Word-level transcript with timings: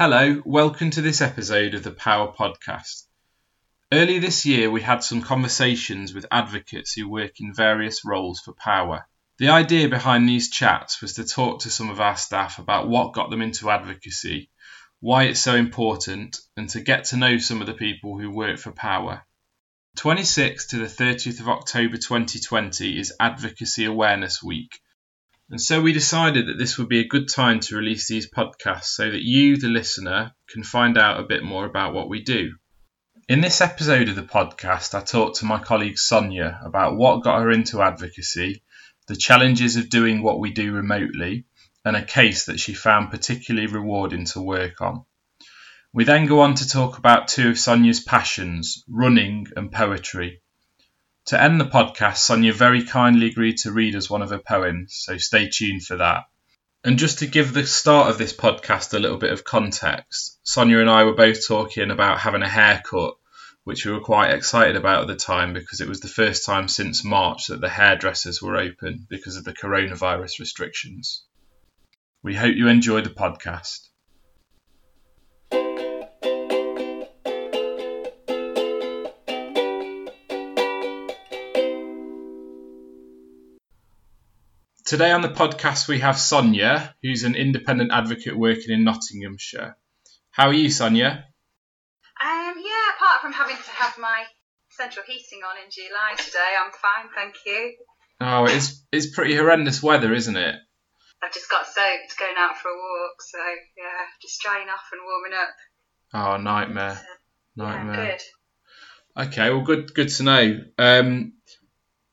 Hello, 0.00 0.40
welcome 0.44 0.90
to 0.90 1.02
this 1.02 1.20
episode 1.20 1.74
of 1.74 1.82
the 1.82 1.90
Power 1.90 2.32
Podcast. 2.32 3.02
Earlier 3.92 4.20
this 4.20 4.46
year, 4.46 4.70
we 4.70 4.80
had 4.80 5.02
some 5.02 5.22
conversations 5.22 6.14
with 6.14 6.24
advocates 6.30 6.92
who 6.92 7.08
work 7.08 7.40
in 7.40 7.52
various 7.52 8.04
roles 8.04 8.38
for 8.38 8.52
Power. 8.52 9.08
The 9.38 9.48
idea 9.48 9.88
behind 9.88 10.28
these 10.28 10.50
chats 10.50 11.02
was 11.02 11.14
to 11.14 11.24
talk 11.24 11.62
to 11.62 11.70
some 11.70 11.90
of 11.90 12.00
our 12.00 12.16
staff 12.16 12.60
about 12.60 12.88
what 12.88 13.12
got 13.12 13.30
them 13.30 13.42
into 13.42 13.70
advocacy, 13.70 14.50
why 15.00 15.24
it's 15.24 15.40
so 15.40 15.56
important, 15.56 16.36
and 16.56 16.68
to 16.68 16.80
get 16.80 17.06
to 17.06 17.16
know 17.16 17.38
some 17.38 17.60
of 17.60 17.66
the 17.66 17.74
people 17.74 18.20
who 18.20 18.30
work 18.30 18.60
for 18.60 18.70
Power. 18.70 19.26
26th 19.96 20.68
to 20.68 20.76
the 20.76 20.84
30th 20.84 21.40
of 21.40 21.48
October 21.48 21.96
2020 21.96 23.00
is 23.00 23.12
Advocacy 23.18 23.86
Awareness 23.86 24.44
Week, 24.44 24.78
and 25.50 25.60
so 25.60 25.80
we 25.80 25.92
decided 25.92 26.46
that 26.46 26.58
this 26.58 26.76
would 26.76 26.88
be 26.88 27.00
a 27.00 27.08
good 27.08 27.28
time 27.28 27.60
to 27.60 27.76
release 27.76 28.06
these 28.06 28.30
podcasts 28.30 28.86
so 28.86 29.10
that 29.10 29.22
you, 29.22 29.56
the 29.56 29.68
listener, 29.68 30.32
can 30.50 30.62
find 30.62 30.98
out 30.98 31.20
a 31.20 31.26
bit 31.26 31.42
more 31.42 31.64
about 31.64 31.94
what 31.94 32.08
we 32.08 32.22
do. 32.22 32.52
In 33.28 33.40
this 33.40 33.60
episode 33.60 34.08
of 34.08 34.16
the 34.16 34.22
podcast, 34.22 34.94
I 34.94 35.00
talked 35.00 35.36
to 35.36 35.46
my 35.46 35.58
colleague 35.58 35.98
Sonia 35.98 36.60
about 36.64 36.96
what 36.96 37.22
got 37.22 37.40
her 37.40 37.50
into 37.50 37.82
advocacy, 37.82 38.62
the 39.06 39.16
challenges 39.16 39.76
of 39.76 39.88
doing 39.88 40.22
what 40.22 40.38
we 40.38 40.50
do 40.50 40.72
remotely, 40.72 41.46
and 41.84 41.96
a 41.96 42.04
case 42.04 42.46
that 42.46 42.60
she 42.60 42.74
found 42.74 43.10
particularly 43.10 43.66
rewarding 43.66 44.26
to 44.26 44.40
work 44.40 44.80
on. 44.82 45.04
We 45.94 46.04
then 46.04 46.26
go 46.26 46.40
on 46.40 46.56
to 46.56 46.68
talk 46.68 46.98
about 46.98 47.28
two 47.28 47.48
of 47.48 47.58
Sonia's 47.58 48.00
passions, 48.00 48.84
running 48.86 49.46
and 49.56 49.72
poetry. 49.72 50.42
To 51.28 51.38
end 51.38 51.60
the 51.60 51.66
podcast, 51.66 52.16
Sonia 52.16 52.54
very 52.54 52.84
kindly 52.84 53.26
agreed 53.26 53.58
to 53.58 53.70
read 53.70 53.94
us 53.94 54.08
one 54.08 54.22
of 54.22 54.30
her 54.30 54.38
poems, 54.38 54.94
so 54.94 55.18
stay 55.18 55.50
tuned 55.50 55.84
for 55.84 55.96
that. 55.96 56.24
And 56.82 56.98
just 56.98 57.18
to 57.18 57.26
give 57.26 57.52
the 57.52 57.66
start 57.66 58.08
of 58.08 58.16
this 58.16 58.32
podcast 58.32 58.94
a 58.94 58.98
little 58.98 59.18
bit 59.18 59.34
of 59.34 59.44
context, 59.44 60.38
Sonia 60.42 60.78
and 60.78 60.88
I 60.88 61.04
were 61.04 61.12
both 61.12 61.46
talking 61.46 61.90
about 61.90 62.20
having 62.20 62.40
a 62.40 62.48
haircut, 62.48 63.16
which 63.64 63.84
we 63.84 63.92
were 63.92 64.00
quite 64.00 64.30
excited 64.30 64.76
about 64.76 65.02
at 65.02 65.08
the 65.08 65.16
time 65.16 65.52
because 65.52 65.82
it 65.82 65.88
was 65.88 66.00
the 66.00 66.08
first 66.08 66.46
time 66.46 66.66
since 66.66 67.04
March 67.04 67.48
that 67.48 67.60
the 67.60 67.68
hairdressers 67.68 68.40
were 68.40 68.56
open 68.56 69.06
because 69.10 69.36
of 69.36 69.44
the 69.44 69.52
coronavirus 69.52 70.40
restrictions. 70.40 71.24
We 72.22 72.36
hope 72.36 72.56
you 72.56 72.68
enjoy 72.68 73.02
the 73.02 73.10
podcast. 73.10 73.87
Today 84.88 85.12
on 85.12 85.20
the 85.20 85.28
podcast, 85.28 85.86
we 85.86 86.00
have 86.00 86.18
Sonia, 86.18 86.94
who's 87.02 87.22
an 87.22 87.34
independent 87.34 87.92
advocate 87.92 88.34
working 88.34 88.70
in 88.70 88.84
Nottinghamshire. 88.84 89.76
How 90.30 90.46
are 90.46 90.54
you, 90.54 90.70
Sonia? 90.70 91.26
Um, 92.24 92.54
yeah, 92.56 92.96
apart 92.96 93.20
from 93.20 93.34
having 93.34 93.56
to 93.56 93.70
have 93.70 93.98
my 93.98 94.24
central 94.70 95.04
heating 95.06 95.40
on 95.46 95.62
in 95.62 95.70
July 95.70 96.14
today, 96.16 96.54
I'm 96.58 96.72
fine, 96.72 97.10
thank 97.14 97.34
you. 97.44 97.74
Oh, 98.22 98.46
it's 98.46 98.82
it's 98.90 99.14
pretty 99.14 99.36
horrendous 99.36 99.82
weather, 99.82 100.14
isn't 100.14 100.38
it? 100.38 100.56
I've 101.22 101.34
just 101.34 101.50
got 101.50 101.66
soaked 101.66 102.18
going 102.18 102.36
out 102.38 102.56
for 102.56 102.68
a 102.68 102.74
walk, 102.74 103.20
so 103.20 103.38
yeah, 103.76 104.06
just 104.22 104.40
drying 104.40 104.68
off 104.70 104.88
and 104.90 105.02
warming 105.04 105.38
up. 105.38 105.54
Oh, 106.14 106.42
nightmare, 106.42 106.98
nightmare. 107.56 108.04
Yeah, 108.04 108.16
good. 108.16 109.28
Okay, 109.28 109.50
well, 109.50 109.64
good 109.64 109.92
good 109.92 110.08
to 110.08 110.22
know. 110.22 110.60
Um, 110.78 111.34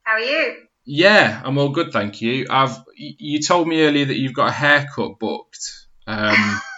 How 0.03 0.15
are 0.15 0.19
you? 0.19 0.57
Yeah, 0.85 1.41
I'm 1.43 1.57
all 1.57 1.69
good, 1.69 1.91
thank 1.91 2.21
you. 2.21 2.45
I've 2.49 2.77
you 2.95 3.41
told 3.41 3.67
me 3.67 3.81
earlier 3.81 4.05
that 4.05 4.17
you've 4.17 4.33
got 4.33 4.49
a 4.49 4.53
haircut 4.53 5.19
booked. 5.19 5.87
Um, 6.07 6.61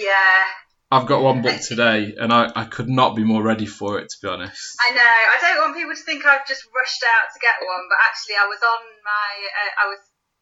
Yeah, 0.00 0.44
I've 0.90 1.06
got 1.06 1.22
one 1.22 1.42
booked 1.42 1.68
today, 1.68 2.16
and 2.16 2.32
I, 2.32 2.50
I 2.56 2.64
could 2.64 2.88
not 2.88 3.14
be 3.14 3.22
more 3.22 3.42
ready 3.42 3.66
for 3.66 3.98
it, 4.00 4.08
to 4.08 4.16
be 4.22 4.28
honest. 4.28 4.80
I 4.80 4.94
know. 4.94 5.02
I 5.04 5.36
don't 5.40 5.58
want 5.60 5.76
people 5.76 5.94
to 5.94 6.02
think 6.02 6.24
I've 6.24 6.48
just 6.48 6.64
rushed 6.74 7.04
out 7.04 7.28
to 7.28 7.38
get 7.38 7.60
one, 7.60 7.84
but 7.84 8.00
actually, 8.08 8.40
I 8.40 8.48
was 8.48 8.58
on 8.64 8.80
my. 9.04 9.28
Uh, 9.60 9.72
I 9.76 9.84
was. 9.92 10.00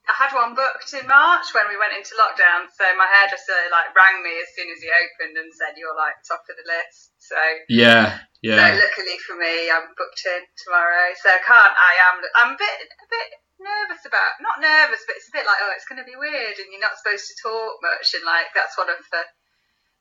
I 0.08 0.14
had 0.16 0.32
one 0.32 0.56
booked 0.56 0.88
in 0.96 1.04
March 1.04 1.52
when 1.52 1.68
we 1.68 1.76
went 1.76 1.92
into 1.92 2.16
lockdown. 2.16 2.64
So 2.72 2.84
my 2.96 3.04
hairdresser 3.04 3.68
like 3.68 3.92
rang 3.92 4.24
me 4.24 4.40
as 4.40 4.48
soon 4.56 4.72
as 4.72 4.80
he 4.80 4.88
opened 4.88 5.36
and 5.36 5.52
said 5.52 5.76
you're 5.76 5.92
like 5.92 6.16
top 6.24 6.48
of 6.48 6.56
the 6.56 6.64
list. 6.64 7.12
So 7.20 7.36
Yeah, 7.68 8.16
So 8.16 8.56
yeah, 8.56 8.72
luckily 8.72 9.20
for 9.20 9.36
me, 9.36 9.68
I'm 9.68 9.92
booked 9.92 10.24
in 10.24 10.42
tomorrow. 10.64 11.12
So 11.20 11.28
I 11.28 11.40
can't. 11.44 11.74
I 11.76 11.92
am. 12.08 12.14
I'm 12.40 12.52
a 12.56 12.58
bit, 12.58 12.76
a 12.88 13.08
bit 13.12 13.28
nervous 13.60 14.02
about. 14.08 14.40
Not 14.40 14.64
nervous, 14.64 15.04
but 15.04 15.20
it's 15.20 15.28
a 15.28 15.36
bit 15.36 15.44
like, 15.44 15.60
oh, 15.60 15.76
it's 15.76 15.84
going 15.84 16.00
to 16.00 16.08
be 16.08 16.16
weird, 16.16 16.56
and 16.56 16.72
you're 16.72 16.80
not 16.80 16.96
supposed 16.96 17.28
to 17.28 17.36
talk 17.44 17.76
much, 17.84 18.16
and 18.16 18.24
like 18.24 18.48
that's 18.56 18.80
one 18.80 18.88
of 18.88 18.96
the 18.96 19.22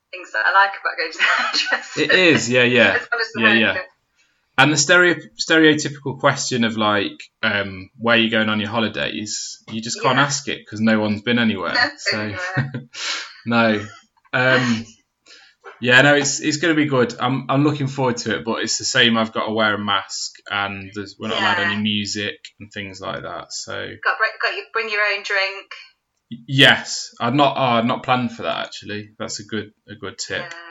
things 0.08 0.32
that 0.32 0.48
I 0.48 0.56
like 0.56 0.72
about 0.72 0.96
going 0.96 1.12
to 1.12 1.20
the 1.20 1.28
hairdresser. 1.36 2.00
it 2.08 2.12
is. 2.16 2.48
Yeah, 2.48 2.64
yeah. 2.64 2.96
As 2.96 3.04
well 3.12 3.20
as 3.20 3.30
the 3.36 3.44
Yeah, 3.44 3.60
yeah. 3.60 3.76
And 4.58 4.72
the 4.72 4.76
stereo, 4.76 5.14
stereotypical 5.38 6.18
question 6.18 6.64
of 6.64 6.76
like, 6.76 7.12
um, 7.44 7.90
where 7.96 8.16
you 8.16 8.28
going 8.28 8.48
on 8.48 8.58
your 8.58 8.70
holidays, 8.70 9.62
you 9.70 9.80
just 9.80 10.02
can't 10.02 10.16
Yeah. 10.18 10.24
ask 10.24 10.48
it 10.48 10.58
because 10.58 10.80
no 10.80 10.98
one's 10.98 11.22
been 11.22 11.38
anywhere. 11.38 11.76
so 11.98 12.34
no, 13.46 13.86
um, 14.32 14.84
yeah, 15.80 16.02
no, 16.02 16.16
it's 16.16 16.40
it's 16.40 16.56
going 16.56 16.74
to 16.74 16.82
be 16.82 16.88
good. 16.88 17.14
I'm 17.20 17.46
I'm 17.48 17.62
looking 17.62 17.86
forward 17.86 18.16
to 18.18 18.36
it, 18.36 18.44
but 18.44 18.62
it's 18.64 18.78
the 18.78 18.84
same. 18.84 19.16
I've 19.16 19.32
got 19.32 19.46
to 19.46 19.52
wear 19.52 19.74
a 19.74 19.78
mask, 19.78 20.32
and 20.50 20.90
there's, 20.92 21.16
we're 21.20 21.28
not 21.28 21.38
allowed 21.40 21.60
any 21.60 21.80
music 21.80 22.34
and 22.58 22.72
things 22.72 23.00
like 23.00 23.22
that. 23.22 23.52
So 23.52 23.72
Got 23.72 24.18
bring, 24.18 24.30
got 24.42 24.54
you 24.56 24.64
bring 24.72 24.90
your 24.90 25.02
own 25.02 25.22
drink. 25.22 25.66
yes, 26.48 27.10
I'd 27.20 27.34
not 27.34 27.56
I'd 27.56 27.86
not 27.86 28.02
planned 28.02 28.32
for 28.32 28.42
that 28.42 28.66
actually. 28.66 29.10
That's 29.20 29.38
a 29.38 29.44
good 29.44 29.70
a 29.88 29.94
good 29.94 30.18
tip. 30.18 30.42
Yeah. 30.50 30.67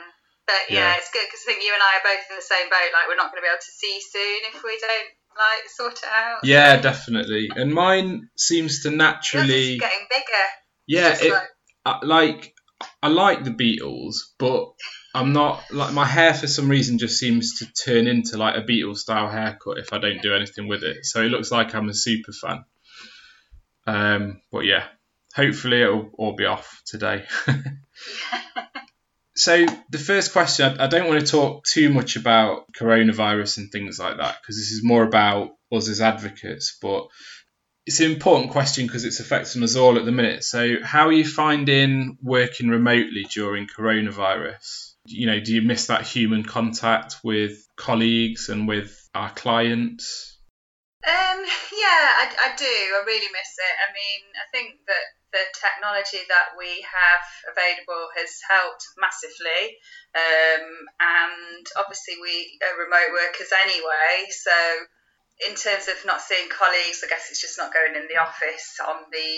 But 0.48 0.72
yeah, 0.72 0.80
Yeah. 0.92 0.96
it's 0.96 1.12
good 1.12 1.22
because 1.28 1.44
I 1.44 1.52
think 1.52 1.62
you 1.62 1.72
and 1.76 1.82
I 1.84 2.00
are 2.00 2.06
both 2.08 2.24
in 2.30 2.36
the 2.36 2.42
same 2.42 2.66
boat. 2.72 2.90
Like 2.96 3.06
we're 3.06 3.20
not 3.20 3.30
going 3.30 3.38
to 3.38 3.46
be 3.46 3.52
able 3.52 3.60
to 3.60 3.76
see 3.76 4.00
soon 4.00 4.40
if 4.48 4.62
we 4.64 4.74
don't 4.80 5.10
like 5.36 5.68
sort 5.68 5.92
it 5.92 6.08
out. 6.10 6.40
Yeah, 6.42 6.80
definitely. 6.80 7.50
And 7.54 7.72
mine 7.72 8.30
seems 8.34 8.82
to 8.82 8.88
Yours 8.88 8.98
naturally, 8.98 9.76
getting 9.78 10.06
bigger. 10.08 10.46
yeah, 10.88 11.14
it, 11.20 11.30
like- 11.30 11.52
I, 11.84 11.98
like 12.04 12.54
I 13.02 13.08
like 13.08 13.44
the 13.44 13.50
Beatles, 13.50 14.16
but 14.38 14.72
I'm 15.14 15.32
not 15.32 15.62
like 15.70 15.92
my 15.92 16.04
hair 16.06 16.32
for 16.34 16.46
some 16.46 16.68
reason 16.68 16.98
just 16.98 17.18
seems 17.18 17.58
to 17.58 17.66
turn 17.84 18.06
into 18.06 18.36
like 18.38 18.56
a 18.56 18.62
Beatles 18.62 18.98
style 18.98 19.28
haircut 19.28 19.78
if 19.78 19.92
I 19.92 19.98
don't 19.98 20.22
do 20.22 20.34
anything 20.34 20.66
with 20.66 20.82
it. 20.82 21.04
So 21.04 21.20
it 21.22 21.28
looks 21.30 21.50
like 21.52 21.74
I'm 21.74 21.88
a 21.88 21.94
super 21.94 22.32
fan. 22.32 22.64
Um, 23.86 24.40
but 24.52 24.60
yeah, 24.60 24.84
hopefully 25.34 25.82
it'll 25.82 26.10
all 26.18 26.34
be 26.36 26.44
off 26.46 26.82
today. 26.86 27.24
so 29.38 29.66
the 29.90 29.98
first 29.98 30.32
question, 30.32 30.80
I, 30.80 30.88
don't 30.88 31.08
want 31.08 31.20
to 31.20 31.26
talk 31.26 31.64
too 31.64 31.90
much 31.90 32.16
about 32.16 32.72
coronavirus 32.72 33.58
and 33.58 33.70
things 33.70 33.98
like 33.98 34.16
that 34.16 34.38
because 34.40 34.56
this 34.56 34.72
is 34.72 34.82
more 34.82 35.04
about 35.04 35.52
us 35.70 35.88
as 35.88 36.00
advocates, 36.00 36.76
but 36.82 37.06
it's 37.86 38.00
an 38.00 38.10
important 38.10 38.50
question 38.50 38.86
because 38.86 39.04
it's 39.04 39.20
affecting 39.20 39.62
us 39.62 39.76
all 39.76 39.96
at 39.96 40.04
the 40.04 40.12
minute. 40.12 40.42
So, 40.42 40.76
how 40.82 41.06
are 41.06 41.12
you 41.12 41.24
finding 41.24 42.18
working 42.20 42.68
remotely 42.68 43.26
during 43.32 43.68
coronavirus? 43.68 44.94
You 45.06 45.28
know, 45.28 45.40
do 45.40 45.54
you 45.54 45.62
miss 45.62 45.86
that 45.86 46.02
human 46.02 46.42
contact 46.42 47.16
with 47.22 47.64
colleagues 47.76 48.48
and 48.48 48.66
with 48.66 49.08
our 49.14 49.30
clients? 49.30 50.36
Um, 51.06 51.38
yeah, 51.72 52.08
I, 52.20 52.34
I 52.40 52.56
do. 52.56 52.64
I 52.64 53.04
really 53.06 53.28
miss 53.32 53.54
it. 53.56 53.76
I 53.78 53.92
mean, 53.94 54.20
I 54.34 54.46
think 54.52 54.80
that 54.88 55.17
the 55.32 55.44
technology 55.56 56.24
that 56.28 56.56
we 56.56 56.84
have 56.84 57.24
available 57.52 58.08
has 58.16 58.32
helped 58.48 58.84
massively. 58.96 59.76
Um, 60.16 60.64
and 61.00 61.64
obviously, 61.76 62.16
we 62.20 62.58
are 62.64 62.80
remote 62.80 63.12
workers 63.12 63.52
anyway. 63.52 64.28
So, 64.32 64.56
in 65.46 65.54
terms 65.54 65.86
of 65.86 66.00
not 66.08 66.20
seeing 66.20 66.48
colleagues, 66.50 67.04
I 67.04 67.08
guess 67.08 67.30
it's 67.30 67.40
just 67.40 67.58
not 67.58 67.74
going 67.74 67.94
in 67.94 68.08
the 68.10 68.18
office 68.18 68.80
on 68.82 69.06
the, 69.12 69.30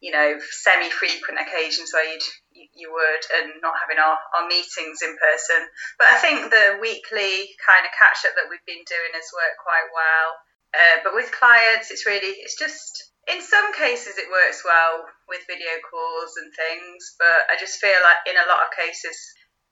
you 0.00 0.10
know, 0.10 0.40
semi-frequent 0.40 1.38
occasions 1.38 1.92
where 1.92 2.08
you'd 2.08 2.26
you, 2.74 2.90
would, 2.90 3.24
and 3.38 3.62
not 3.62 3.78
having 3.78 4.02
our, 4.02 4.18
our 4.34 4.46
meetings 4.50 4.98
in 5.02 5.14
person. 5.14 5.62
But 5.98 6.10
I 6.10 6.16
think 6.18 6.50
the 6.50 6.78
weekly 6.82 7.54
kind 7.62 7.86
of 7.86 7.94
catch 7.94 8.26
up 8.26 8.34
that 8.34 8.50
we've 8.50 8.64
been 8.66 8.82
doing 8.82 9.12
has 9.14 9.30
worked 9.30 9.62
quite 9.62 9.88
well. 9.94 10.28
Uh, 10.74 11.00
but 11.02 11.14
with 11.14 11.32
clients, 11.32 11.90
it's 11.90 12.04
really, 12.04 12.36
it's 12.44 12.58
just, 12.58 13.12
in 13.28 13.40
some 13.40 13.72
cases, 13.72 14.16
it 14.16 14.28
works 14.28 14.64
well 14.64 15.04
with 15.28 15.44
video 15.48 15.80
calls 15.84 16.36
and 16.36 16.52
things. 16.52 17.16
But 17.18 17.48
I 17.48 17.56
just 17.56 17.80
feel 17.80 17.96
like 18.04 18.20
in 18.28 18.36
a 18.36 18.48
lot 18.48 18.64
of 18.64 18.76
cases, 18.76 19.16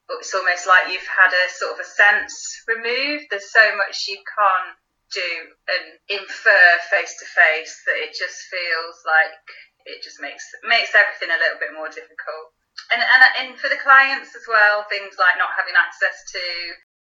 it's 0.09 0.33
almost 0.33 0.65
like 0.65 0.87
you've 0.89 1.05
had 1.09 1.29
a 1.29 1.45
sort 1.51 1.75
of 1.75 1.83
a 1.83 1.89
sense 1.89 2.33
removed. 2.67 3.27
There's 3.29 3.51
so 3.51 3.75
much 3.75 4.07
you 4.07 4.17
can't 4.23 4.77
do 5.11 5.31
and 5.71 5.85
infer 6.11 6.67
face 6.91 7.15
to 7.15 7.25
face 7.27 7.73
that 7.87 7.97
it 8.03 8.11
just 8.11 8.43
feels 8.51 8.95
like 9.07 9.39
it 9.87 10.03
just 10.03 10.19
makes 10.19 10.43
makes 10.67 10.91
everything 10.91 11.31
a 11.31 11.39
little 11.39 11.59
bit 11.59 11.71
more 11.71 11.87
difficult. 11.87 12.51
And, 12.91 12.99
and 12.99 13.23
and 13.39 13.49
for 13.59 13.67
the 13.71 13.79
clients 13.79 14.35
as 14.35 14.43
well, 14.47 14.83
things 14.87 15.15
like 15.19 15.39
not 15.39 15.55
having 15.55 15.75
access 15.75 16.15
to 16.35 16.43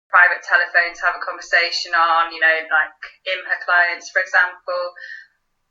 private 0.10 0.42
telephone 0.42 0.94
to 0.98 1.02
have 1.06 1.18
a 1.18 1.24
conversation 1.24 1.94
on, 1.94 2.34
you 2.34 2.42
know, 2.42 2.58
like 2.70 2.98
IMHA 3.30 3.58
clients, 3.66 4.10
for 4.10 4.22
example, 4.22 4.84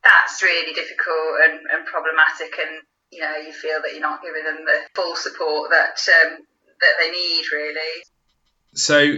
that's 0.03 0.43
really 0.43 0.73
difficult 0.73 1.43
and, 1.45 1.61
and 1.71 1.87
problematic. 1.87 2.55
And, 2.59 2.83
you 3.11 3.21
know, 3.21 3.37
you 3.37 3.53
feel 3.53 3.83
that 3.83 3.93
you're 3.93 4.01
not 4.01 4.23
giving 4.23 4.45
them 4.45 4.65
the 4.65 4.79
full 4.95 5.17
support 5.17 5.71
that 5.71 5.99
um, 6.09 6.39
that 6.81 6.95
they 7.01 7.11
need 7.11 7.45
really. 7.53 7.95
So, 8.75 9.15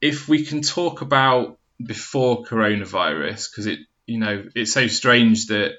if 0.00 0.28
we 0.28 0.44
can 0.44 0.62
talk 0.62 1.00
about 1.00 1.58
before 1.84 2.44
coronavirus, 2.44 3.50
because 3.50 3.66
it 3.66 3.78
you 4.06 4.18
know 4.18 4.44
it's 4.54 4.72
so 4.72 4.86
strange 4.86 5.46
that 5.46 5.72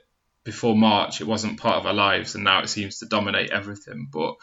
before 0.43 0.75
March 0.75 1.21
it 1.21 1.27
wasn't 1.27 1.59
part 1.59 1.77
of 1.77 1.85
our 1.85 1.93
lives 1.93 2.35
and 2.35 2.43
now 2.43 2.61
it 2.61 2.69
seems 2.69 2.99
to 2.99 3.05
dominate 3.05 3.51
everything. 3.51 4.09
But 4.11 4.35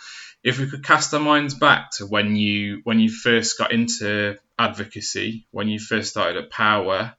if 0.42 0.58
we 0.58 0.68
could 0.68 0.84
cast 0.84 1.12
our 1.14 1.20
minds 1.20 1.54
back 1.54 1.90
to 1.98 2.06
when 2.06 2.36
you 2.36 2.80
when 2.84 3.00
you 3.00 3.10
first 3.10 3.58
got 3.58 3.72
into 3.72 4.36
advocacy, 4.58 5.46
when 5.50 5.68
you 5.68 5.78
first 5.78 6.10
started 6.10 6.42
at 6.42 6.50
Power, 6.50 7.14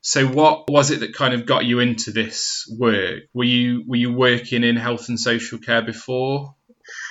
so 0.00 0.26
what 0.26 0.70
was 0.70 0.90
it 0.90 1.00
that 1.00 1.14
kind 1.14 1.34
of 1.34 1.44
got 1.44 1.64
you 1.64 1.80
into 1.80 2.12
this 2.12 2.70
work? 2.78 3.24
Were 3.34 3.44
you 3.44 3.84
were 3.86 3.96
you 3.96 4.12
working 4.12 4.62
in 4.62 4.76
health 4.76 5.08
and 5.08 5.18
social 5.18 5.58
care 5.58 5.82
before? 5.82 6.54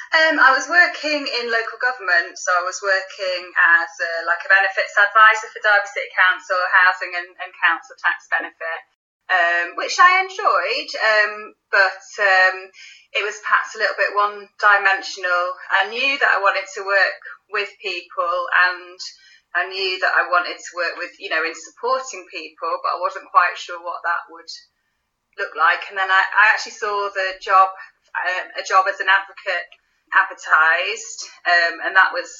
Um, 0.07 0.39
I 0.39 0.55
was 0.55 0.71
working 0.71 1.27
in 1.27 1.51
local 1.51 1.77
government, 1.83 2.39
so 2.39 2.49
I 2.55 2.63
was 2.63 2.79
working 2.79 3.43
as 3.43 3.91
a, 3.91 4.11
like 4.23 4.39
a 4.39 4.49
benefits 4.49 4.95
advisor 4.95 5.51
for 5.51 5.59
Derby 5.59 5.91
City 5.91 6.09
Council, 6.15 6.57
housing 6.71 7.11
and, 7.11 7.29
and 7.43 7.51
council 7.59 7.93
tax 7.99 8.25
benefit, 8.31 8.81
um, 9.27 9.75
which 9.75 9.99
I 9.99 10.23
enjoyed, 10.23 10.91
um, 10.95 11.53
but 11.71 12.03
um, 12.23 12.57
it 13.11 13.23
was 13.23 13.39
perhaps 13.43 13.75
a 13.75 13.79
little 13.79 13.99
bit 13.99 14.15
one-dimensional. 14.15 15.43
I 15.71 15.89
knew 15.91 16.15
that 16.19 16.31
I 16.31 16.39
wanted 16.39 16.67
to 16.75 16.87
work 16.87 17.21
with 17.51 17.69
people, 17.83 18.35
and 18.67 18.99
I 19.55 19.67
knew 19.67 19.99
that 19.99 20.15
I 20.15 20.31
wanted 20.31 20.55
to 20.55 20.75
work 20.75 20.95
with, 20.95 21.11
you 21.19 21.29
know, 21.29 21.43
in 21.43 21.55
supporting 21.55 22.23
people, 22.31 22.71
but 22.83 22.95
I 22.95 23.03
wasn't 23.03 23.31
quite 23.31 23.59
sure 23.59 23.83
what 23.83 23.99
that 24.03 24.31
would 24.31 24.51
look 25.39 25.55
like. 25.55 25.83
And 25.89 25.97
then 25.97 26.09
I, 26.09 26.23
I 26.23 26.43
actually 26.55 26.79
saw 26.79 27.09
the 27.11 27.35
job, 27.43 27.69
uh, 28.15 28.59
a 28.59 28.63
job 28.63 28.87
as 28.87 28.99
an 28.99 29.11
advocate 29.11 29.67
advertised, 30.13 31.19
um, 31.43 31.83
and 31.83 31.95
that 31.95 32.15
was 32.15 32.31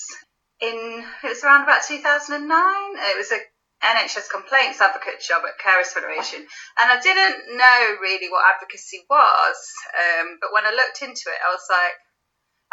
in 0.62 1.04
it 1.24 1.30
was 1.30 1.44
around 1.44 1.63
about 1.63 1.84
2009. 1.84 2.48
It 2.48 3.18
was 3.18 3.31
a 3.31 3.44
NHS 3.83 4.29
complaints 4.29 4.81
advocate 4.81 5.21
job 5.21 5.44
at 5.45 5.62
Carers 5.62 5.94
Federation, 5.94 6.41
and 6.41 6.88
I 6.91 7.00
didn't 7.00 7.57
know 7.57 7.97
really 8.01 8.29
what 8.29 8.45
advocacy 8.56 9.06
was. 9.09 9.57
Um, 9.94 10.38
but 10.41 10.51
when 10.51 10.65
I 10.65 10.74
looked 10.74 11.01
into 11.01 11.29
it, 11.29 11.41
I 11.45 11.51
was 11.53 11.65
like, 11.69 11.95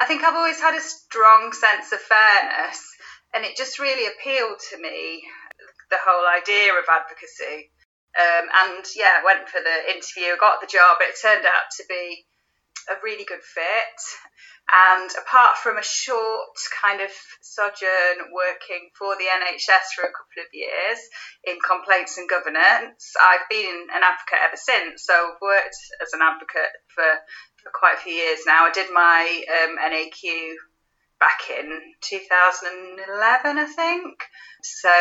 I 0.00 0.06
think 0.06 0.24
I've 0.24 0.34
always 0.34 0.60
had 0.60 0.74
a 0.74 0.80
strong 0.80 1.52
sense 1.52 1.92
of 1.92 2.00
fairness, 2.00 2.80
and 3.34 3.44
it 3.44 3.56
just 3.56 3.78
really 3.78 4.08
appealed 4.08 4.58
to 4.70 4.80
me 4.80 5.22
the 5.90 6.00
whole 6.00 6.26
idea 6.26 6.72
of 6.72 6.88
advocacy. 6.88 7.70
Um, 8.14 8.46
and 8.46 8.84
yeah, 8.94 9.22
went 9.24 9.48
for 9.48 9.60
the 9.60 9.90
interview, 9.90 10.38
got 10.38 10.60
the 10.60 10.70
job. 10.70 10.98
It 11.00 11.18
turned 11.20 11.44
out 11.44 11.68
to 11.78 11.84
be 11.88 12.24
a 12.90 13.00
really 13.02 13.24
good 13.24 13.42
fit. 13.42 14.00
And 14.64 15.10
apart 15.20 15.58
from 15.58 15.76
a 15.76 15.84
short 15.84 16.56
kind 16.80 17.00
of 17.00 17.10
sojourn 17.42 18.32
working 18.32 18.88
for 18.96 19.12
the 19.16 19.28
NHS 19.28 19.92
for 19.92 20.08
a 20.08 20.14
couple 20.14 20.40
of 20.40 20.48
years 20.52 20.98
in 21.44 21.60
complaints 21.60 22.16
and 22.16 22.28
governance, 22.28 23.12
I've 23.20 23.44
been 23.50 23.88
an 23.92 24.02
advocate 24.02 24.40
ever 24.40 24.56
since. 24.56 25.04
So 25.04 25.12
I've 25.12 25.40
worked 25.42 25.76
as 26.00 26.12
an 26.14 26.24
advocate 26.24 26.72
for, 26.88 27.10
for 27.60 27.70
quite 27.76 28.00
a 28.00 28.02
few 28.02 28.14
years 28.14 28.40
now. 28.46 28.64
I 28.64 28.72
did 28.72 28.88
my 28.92 29.44
um, 29.52 29.76
NAQ 29.76 30.56
back 31.20 31.44
in 31.52 31.80
2011, 32.00 33.58
I 33.58 33.66
think. 33.66 34.16
So 34.62 34.92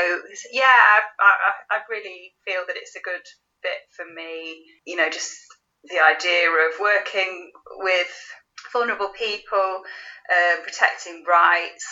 yeah, 0.51 0.67
I, 0.67 0.99
I, 1.19 1.77
I 1.77 1.77
really 1.89 2.33
feel 2.45 2.67
that 2.67 2.75
it's 2.75 2.95
a 2.95 3.01
good 3.01 3.23
fit 3.61 3.87
for 3.95 4.05
me. 4.05 4.63
You 4.85 4.97
know, 4.97 5.09
just 5.09 5.39
the 5.85 5.99
idea 5.99 6.49
of 6.49 6.79
working 6.79 7.51
with 7.77 8.13
vulnerable 8.71 9.09
people, 9.09 9.81
uh, 10.31 10.61
protecting 10.63 11.23
rights, 11.27 11.85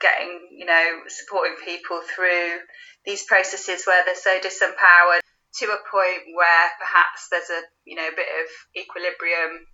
getting, 0.00 0.48
you 0.50 0.66
know, 0.66 1.00
supporting 1.08 1.56
people 1.64 2.00
through 2.14 2.58
these 3.04 3.24
processes 3.24 3.84
where 3.86 4.04
they're 4.04 4.14
so 4.14 4.38
disempowered 4.40 5.20
to 5.54 5.66
a 5.66 5.78
point 5.90 6.22
where 6.34 6.68
perhaps 6.80 7.28
there's 7.30 7.50
a, 7.50 7.62
you 7.84 7.94
know, 7.94 8.08
a 8.08 8.16
bit 8.16 8.28
of 8.28 8.80
equilibrium 8.80 9.66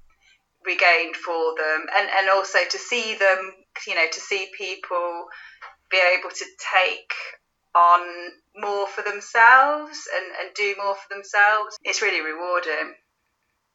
regained 0.66 1.16
for 1.16 1.54
them 1.56 1.86
and, 1.96 2.08
and 2.18 2.30
also 2.30 2.58
to 2.68 2.78
see 2.78 3.14
them, 3.14 3.52
you 3.86 3.94
know, 3.94 4.06
to 4.10 4.20
see 4.20 4.48
people 4.56 5.26
be 5.90 6.00
able 6.18 6.30
to 6.30 6.44
take 6.58 7.12
on 7.74 8.00
more 8.56 8.86
for 8.88 9.02
themselves 9.02 10.08
and, 10.16 10.26
and 10.40 10.54
do 10.54 10.74
more 10.82 10.94
for 10.94 11.14
themselves. 11.14 11.78
It's 11.84 12.02
really 12.02 12.20
rewarding. 12.20 12.94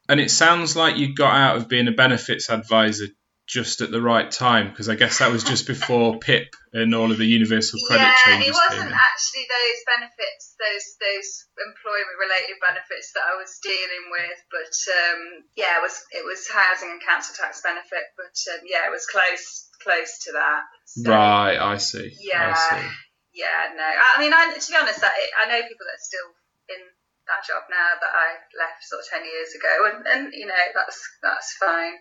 And 0.08 0.20
it 0.20 0.30
sounds 0.30 0.76
like 0.76 0.96
you 0.96 1.14
got 1.14 1.34
out 1.34 1.56
of 1.56 1.68
being 1.68 1.88
a 1.88 1.92
benefits 1.92 2.50
advisor 2.50 3.06
just 3.46 3.84
at 3.84 3.92
the 3.92 4.00
right 4.00 4.30
time 4.30 4.72
because 4.72 4.88
I 4.88 4.96
guess 4.96 5.20
that 5.20 5.30
was 5.30 5.44
just 5.44 5.66
before 5.66 6.18
PIP 6.24 6.56
and 6.72 6.94
all 6.94 7.12
of 7.12 7.18
the 7.18 7.28
universal 7.28 7.78
credit 7.86 8.08
yeah, 8.08 8.16
changes. 8.24 8.48
it 8.48 8.56
wasn't 8.56 8.88
actually 8.88 9.44
those 9.44 9.80
benefits, 9.84 10.56
those 10.56 10.86
those 10.96 11.28
employment 11.60 12.16
related 12.16 12.56
benefits 12.56 13.12
that 13.12 13.24
I 13.28 13.36
was 13.36 13.60
dealing 13.60 14.08
with, 14.08 14.38
but 14.48 14.72
um, 14.72 15.20
yeah, 15.56 15.76
it 15.76 15.82
was 15.84 15.96
it 16.08 16.24
was 16.24 16.48
housing 16.48 16.88
and 16.88 17.04
council 17.04 17.36
tax 17.36 17.60
benefit, 17.60 18.16
but 18.16 18.32
um, 18.56 18.64
yeah, 18.64 18.88
it 18.88 18.92
was 18.92 19.04
close 19.04 19.68
close 19.84 20.24
to 20.24 20.32
that. 20.32 20.64
So, 20.88 21.12
right, 21.12 21.60
I 21.60 21.76
see. 21.76 22.16
Yeah, 22.16 22.48
I 22.48 22.56
see. 22.56 23.44
yeah, 23.44 23.76
no, 23.76 23.84
I 23.84 24.20
mean, 24.24 24.32
I, 24.32 24.56
to 24.56 24.68
be 24.72 24.76
honest, 24.76 25.04
I, 25.04 25.12
I 25.44 25.52
know 25.52 25.60
people 25.68 25.84
that 25.84 26.00
are 26.00 26.08
still 26.08 26.28
in 26.72 26.80
that 27.26 27.46
job 27.46 27.64
now 27.72 27.96
that 27.96 28.12
I 28.12 28.38
left 28.56 28.84
sort 28.84 29.00
of 29.00 29.08
ten 29.08 29.24
years 29.24 29.52
ago, 29.56 29.72
and, 29.88 29.98
and 30.04 30.22
you 30.32 30.46
know 30.46 30.64
that's 30.74 30.98
that's 31.22 31.56
fine. 31.56 31.96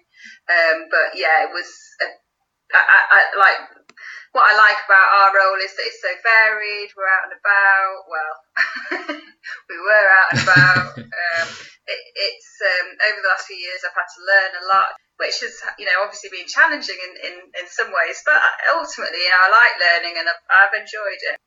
Um, 0.48 0.88
but 0.92 1.16
yeah, 1.16 1.48
it 1.48 1.52
was 1.52 1.70
a, 2.04 2.08
I, 2.74 2.82
I, 2.82 3.00
I, 3.08 3.20
like 3.40 3.60
what 4.34 4.50
I 4.50 4.54
like 4.58 4.82
about 4.84 5.10
our 5.14 5.32
role 5.32 5.60
is 5.62 5.74
that 5.78 5.88
it's 5.88 6.02
so 6.02 6.14
varied. 6.26 6.90
We're 6.98 7.08
out 7.08 7.28
and 7.30 7.38
about. 7.38 7.98
Well, 8.10 8.34
we 9.70 9.78
were 9.78 10.08
out 10.10 10.30
and 10.34 10.42
about. 10.42 10.88
um, 11.24 11.48
it, 11.86 12.02
it's 12.16 12.52
um, 12.64 12.88
over 13.12 13.20
the 13.22 13.30
last 13.30 13.46
few 13.46 13.60
years 13.60 13.84
I've 13.84 13.96
had 13.96 14.10
to 14.10 14.22
learn 14.26 14.54
a 14.58 14.66
lot, 14.74 14.90
which 15.22 15.40
has 15.46 15.56
you 15.78 15.86
know 15.86 16.02
obviously 16.02 16.34
been 16.34 16.50
challenging 16.50 16.98
in, 16.98 17.14
in, 17.32 17.36
in 17.64 17.66
some 17.70 17.94
ways, 17.94 18.20
but 18.26 18.40
ultimately 18.74 19.22
you 19.22 19.32
know, 19.32 19.44
I 19.46 19.50
like 19.54 19.76
learning 19.80 20.16
and 20.20 20.28
I've, 20.28 20.44
I've 20.50 20.76
enjoyed 20.82 21.22
it. 21.32 21.38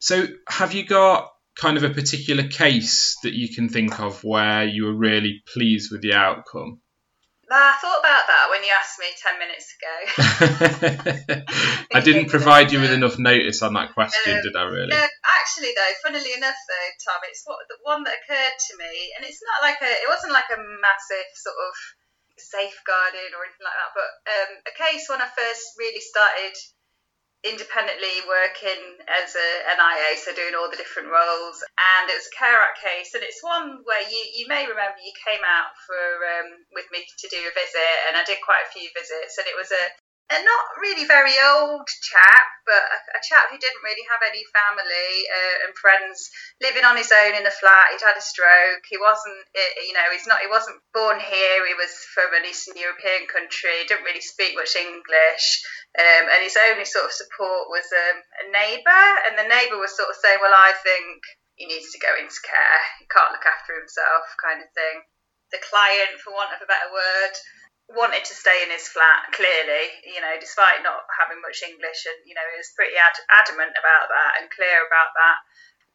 So, 0.00 0.14
have 0.48 0.72
you 0.72 0.86
got 0.86 1.34
kind 1.58 1.76
of 1.76 1.82
a 1.82 1.90
particular 1.90 2.46
case 2.46 3.18
that 3.22 3.34
you 3.34 3.52
can 3.52 3.68
think 3.68 3.98
of 4.00 4.22
where 4.22 4.64
you 4.64 4.84
were 4.84 4.94
really 4.94 5.42
pleased 5.52 5.90
with 5.90 6.00
the 6.00 6.14
outcome? 6.14 6.80
I 7.48 7.80
thought 7.80 8.04
about 8.04 8.28
that 8.28 8.52
when 8.52 8.60
you 8.60 8.72
asked 8.76 9.00
me 9.00 9.08
10 9.16 9.40
minutes 9.40 9.68
ago. 9.72 9.96
I 11.96 12.00
didn't 12.04 12.28
provide 12.28 12.70
you 12.72 12.80
with 12.80 12.92
enough 12.92 13.16
notice 13.18 13.64
on 13.64 13.72
that 13.72 13.96
question, 13.96 14.36
um, 14.36 14.44
did 14.44 14.52
I 14.52 14.68
really? 14.68 14.92
No, 14.92 15.00
actually, 15.00 15.72
though, 15.72 15.94
funnily 16.04 16.36
enough, 16.36 16.60
though, 16.68 16.90
Tom, 17.08 17.24
it's 17.24 17.42
what 17.48 17.64
the 17.72 17.80
one 17.82 18.04
that 18.04 18.20
occurred 18.20 18.52
to 18.52 18.72
me, 18.76 19.16
and 19.16 19.24
it's 19.24 19.40
not 19.40 19.64
like 19.64 19.80
a, 19.80 19.88
it 19.88 20.08
wasn't 20.12 20.36
like 20.36 20.52
a 20.52 20.60
massive 20.60 21.28
sort 21.40 21.56
of 21.56 21.72
safeguarding 22.36 23.32
or 23.32 23.48
anything 23.48 23.64
like 23.64 23.80
that, 23.80 23.96
but 23.96 24.10
um, 24.28 24.50
a 24.68 24.74
case 24.76 25.08
when 25.08 25.24
I 25.24 25.28
first 25.32 25.72
really 25.80 26.04
started 26.04 26.52
independently 27.46 28.18
working 28.26 28.98
as 29.06 29.34
a 29.38 29.50
NIA, 29.70 30.18
so 30.18 30.34
doing 30.34 30.58
all 30.58 30.70
the 30.70 30.80
different 30.80 31.06
roles, 31.06 31.62
and 31.78 32.10
it 32.10 32.18
was 32.18 32.26
a 32.26 32.34
Care 32.34 32.58
Act 32.58 32.82
case, 32.82 33.14
and 33.14 33.22
it's 33.22 33.42
one 33.42 33.82
where 33.86 34.02
you, 34.10 34.22
you 34.34 34.46
may 34.50 34.66
remember 34.66 34.98
you 34.98 35.14
came 35.22 35.42
out 35.46 35.70
for 35.86 36.02
um, 36.38 36.50
with 36.74 36.90
me 36.90 37.06
to 37.06 37.26
do 37.30 37.38
a 37.46 37.54
visit, 37.54 37.94
and 38.10 38.18
I 38.18 38.26
did 38.26 38.42
quite 38.42 38.66
a 38.66 38.74
few 38.74 38.90
visits, 38.90 39.38
and 39.38 39.46
it 39.46 39.54
was 39.54 39.70
a 39.70 39.84
a 40.28 40.38
not 40.44 40.64
really 40.76 41.08
very 41.08 41.32
old 41.40 41.88
chap, 41.88 42.48
but 42.68 42.84
a, 42.84 42.98
a 43.16 43.20
chap 43.24 43.48
who 43.48 43.56
didn't 43.56 43.80
really 43.80 44.04
have 44.12 44.20
any 44.20 44.44
family 44.52 45.24
uh, 45.24 45.56
and 45.64 45.72
friends, 45.72 46.28
living 46.60 46.84
on 46.84 47.00
his 47.00 47.08
own 47.08 47.32
in 47.32 47.48
a 47.48 47.54
flat. 47.54 47.96
He'd 47.96 48.04
had 48.04 48.20
a 48.20 48.24
stroke. 48.24 48.84
He 48.84 49.00
wasn't, 49.00 49.40
you 49.56 49.96
know, 49.96 50.04
he's 50.12 50.28
not. 50.28 50.44
He 50.44 50.52
wasn't 50.52 50.84
born 50.92 51.16
here. 51.16 51.64
He 51.64 51.72
was 51.72 51.96
from 52.12 52.36
an 52.36 52.44
Eastern 52.44 52.76
European 52.76 53.24
country. 53.24 53.88
Didn't 53.88 54.04
really 54.04 54.24
speak 54.24 54.52
much 54.52 54.76
English, 54.76 55.46
um, 55.96 56.28
and 56.28 56.44
his 56.44 56.60
only 56.60 56.84
sort 56.84 57.08
of 57.08 57.16
support 57.16 57.72
was 57.72 57.88
um, 57.88 58.20
a 58.44 58.46
neighbour. 58.52 59.06
And 59.24 59.40
the 59.40 59.48
neighbour 59.48 59.80
was 59.80 59.96
sort 59.96 60.12
of 60.12 60.20
saying, 60.20 60.44
"Well, 60.44 60.52
I 60.52 60.76
think 60.84 61.24
he 61.56 61.64
needs 61.64 61.88
to 61.96 62.04
go 62.04 62.12
into 62.20 62.36
care. 62.44 62.80
He 63.00 63.08
can't 63.08 63.32
look 63.32 63.48
after 63.48 63.72
himself," 63.80 64.28
kind 64.44 64.60
of 64.60 64.68
thing. 64.76 65.08
The 65.56 65.64
client, 65.64 66.20
for 66.20 66.36
want 66.36 66.52
of 66.52 66.60
a 66.60 66.68
better 66.68 66.92
word, 66.92 67.32
wanted 67.88 68.20
to 68.20 68.34
stay 68.36 68.60
in 68.64 68.70
his 68.70 68.84
flat 68.84 69.32
clearly 69.32 69.88
you 70.04 70.20
know 70.20 70.36
despite 70.36 70.84
not 70.84 71.08
having 71.08 71.40
much 71.40 71.64
english 71.64 72.04
and 72.04 72.20
you 72.28 72.36
know 72.36 72.44
he 72.52 72.60
was 72.60 72.68
pretty 72.76 72.92
ad- 73.00 73.24
adamant 73.32 73.72
about 73.72 74.12
that 74.12 74.32
and 74.40 74.52
clear 74.52 74.84
about 74.84 75.12
that. 75.16 75.38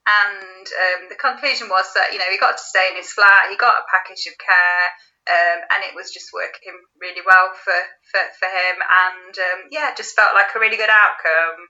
And 0.04 0.68
um, 0.68 1.02
the 1.08 1.16
conclusion 1.16 1.72
was 1.72 1.88
that 1.96 2.12
you 2.12 2.20
know 2.20 2.28
he 2.28 2.42
got 2.42 2.58
to 2.58 2.64
stay 2.64 2.92
in 2.92 2.98
his 2.98 3.14
flat 3.14 3.48
he 3.50 3.56
got 3.56 3.80
a 3.80 3.88
package 3.88 4.28
of 4.28 4.36
care 4.36 4.86
um, 5.24 5.60
and 5.72 5.80
it 5.88 5.96
was 5.96 6.12
just 6.12 6.34
working 6.34 6.76
really 7.00 7.24
well 7.24 7.56
for, 7.56 7.80
for, 8.12 8.20
for 8.36 8.50
him. 8.52 8.76
And 8.84 9.34
um, 9.38 9.60
yeah 9.72 9.96
just 9.96 10.16
felt 10.16 10.36
like 10.36 10.52
a 10.56 10.60
really 10.60 10.76
good 10.76 10.92
outcome. 10.92 11.70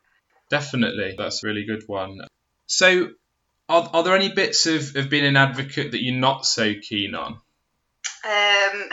Definitely. 0.49 1.13
That's 1.17 1.43
a 1.43 1.47
really 1.47 1.65
good 1.65 1.83
one. 1.85 2.25
So 2.65 3.11
are, 3.69 3.89
are 3.93 4.03
there 4.03 4.15
any 4.15 4.29
bits 4.29 4.65
of, 4.65 4.95
of 4.95 5.09
being 5.09 5.25
an 5.25 5.37
advocate 5.37 5.91
that 5.91 6.03
you're 6.03 6.15
not 6.15 6.45
so 6.45 6.73
keen 6.81 7.15
on? 7.15 7.39
Um, 8.25 8.89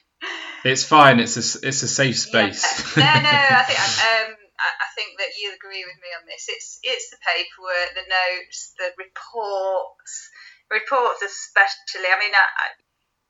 It's 0.64 0.84
fine. 0.84 1.20
It's 1.20 1.36
a 1.36 1.66
it's 1.66 1.82
a 1.82 1.88
safe 1.88 2.18
space. 2.18 2.64
Yeah. 2.96 3.20
No, 3.22 3.30
no. 3.30 3.38
I 3.56 3.64
think 3.64 3.80
um, 4.12 4.30
I 4.60 4.88
think 4.92 5.16
that 5.16 5.32
you 5.40 5.56
agree 5.56 5.84
with 5.88 5.96
me 6.04 6.10
on 6.12 6.28
this. 6.28 6.46
It's 6.48 6.78
it's 6.82 7.08
the 7.08 7.20
paperwork, 7.24 7.96
the 7.96 8.04
notes, 8.04 8.76
the 8.76 8.92
reports, 9.00 10.12
reports 10.68 11.24
especially. 11.24 12.12
I 12.12 12.20
mean, 12.20 12.34
I, 12.36 12.76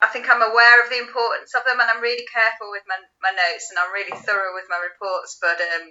I 0.03 0.09
think 0.11 0.27
I'm 0.27 0.43
aware 0.43 0.83
of 0.83 0.91
the 0.91 0.99
importance 0.99 1.55
of 1.55 1.63
them, 1.65 1.79
and 1.79 1.87
I'm 1.87 2.03
really 2.03 2.27
careful 2.27 2.75
with 2.75 2.83
my, 2.89 2.99
my 3.23 3.31
notes, 3.31 3.71
and 3.71 3.79
I'm 3.79 3.93
really 3.95 4.17
thorough 4.27 4.55
with 4.59 4.67
my 4.67 4.81
reports. 4.83 5.39
But 5.39 5.63
um, 5.63 5.87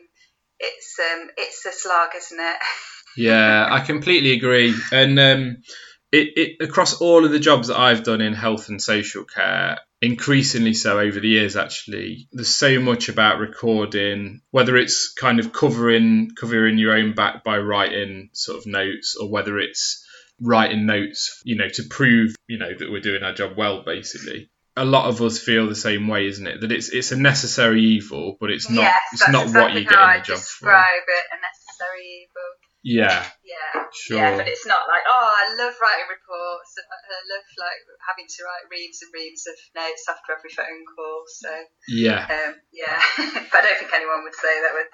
it's 0.60 1.00
um, 1.00 1.30
it's 1.38 1.64
a 1.66 1.72
slog, 1.72 2.10
isn't 2.16 2.40
it? 2.40 2.60
yeah, 3.18 3.68
I 3.70 3.80
completely 3.80 4.34
agree, 4.34 4.76
and 4.92 5.16
um, 5.20 5.64
it, 6.12 6.38
it 6.38 6.64
across 6.64 7.00
all 7.02 7.26
of 7.26 7.32
the 7.32 7.40
jobs 7.40 7.68
that 7.68 7.80
I've 7.80 8.04
done 8.04 8.22
in 8.22 8.34
health 8.34 8.70
and 8.70 8.82
social 8.82 9.24
care, 9.24 9.80
increasingly 10.02 10.74
so 10.74 11.00
over 11.00 11.20
the 11.20 11.28
years 11.28 11.58
actually 11.58 12.30
there's 12.32 12.48
so 12.56 12.80
much 12.80 13.10
about 13.10 13.40
recording 13.40 14.42
whether 14.50 14.78
it's 14.78 15.12
kind 15.14 15.40
of 15.40 15.52
covering 15.52 16.32
covering 16.40 16.78
your 16.78 16.94
own 16.94 17.14
back 17.14 17.44
by 17.44 17.58
writing 17.58 18.30
sort 18.32 18.58
of 18.58 18.66
notes 18.66 19.18
or 19.20 19.30
whether 19.30 19.60
it's 19.60 20.06
writing 20.40 20.86
notes 20.86 21.42
you 21.44 21.58
know 21.58 21.68
to 21.68 21.84
prove 21.84 22.34
you 22.48 22.58
know 22.58 22.72
that 22.74 22.90
we're 22.90 23.02
doing 23.02 23.24
our 23.24 23.34
job 23.34 23.58
well 23.58 23.84
basically. 23.84 24.50
A 24.78 24.86
lot 24.86 25.10
of 25.10 25.22
us 25.22 25.38
feel 25.38 25.68
the 25.68 25.76
same 25.76 26.08
way 26.08 26.28
isn't 26.28 26.48
it? 26.48 26.62
That 26.62 26.72
it's 26.72 26.88
it's 26.88 27.12
a 27.12 27.18
necessary 27.18 27.84
evil 27.84 28.38
but 28.40 28.50
it's 28.50 28.70
not 28.70 28.84
yes, 28.84 29.02
it's 29.12 29.30
not 29.30 29.48
what 29.48 29.74
you 29.74 29.84
get 29.84 30.00
in 30.00 30.20
the 30.20 30.24
job 30.24 30.38
describe 30.38 30.86
for. 30.86 31.12
it 31.12 31.26
a 31.34 31.40
necessary 31.42 32.08
evil 32.24 32.59
yeah. 32.90 33.26
Yeah. 33.46 33.84
Sure. 33.94 34.18
Yeah, 34.18 34.38
but 34.38 34.48
it's 34.48 34.66
not 34.66 34.86
like, 34.88 35.06
oh, 35.06 35.30
I 35.30 35.54
love 35.58 35.74
writing 35.82 36.10
reports. 36.10 36.74
I 36.78 37.22
love 37.30 37.46
like 37.58 37.82
having 38.06 38.26
to 38.26 38.40
write 38.46 38.66
reams 38.70 39.00
and 39.02 39.12
reams 39.14 39.46
of 39.46 39.58
notes 39.76 40.06
after 40.10 40.34
every 40.34 40.50
phone 40.50 40.86
call. 40.96 41.24
So 41.28 41.50
yeah, 41.88 42.26
um, 42.26 42.56
yeah. 42.74 43.02
but 43.52 43.62
I 43.62 43.62
don't 43.62 43.80
think 43.80 43.94
anyone 43.94 44.24
would 44.24 44.36
say 44.36 44.54
that 44.62 44.74
would. 44.74 44.90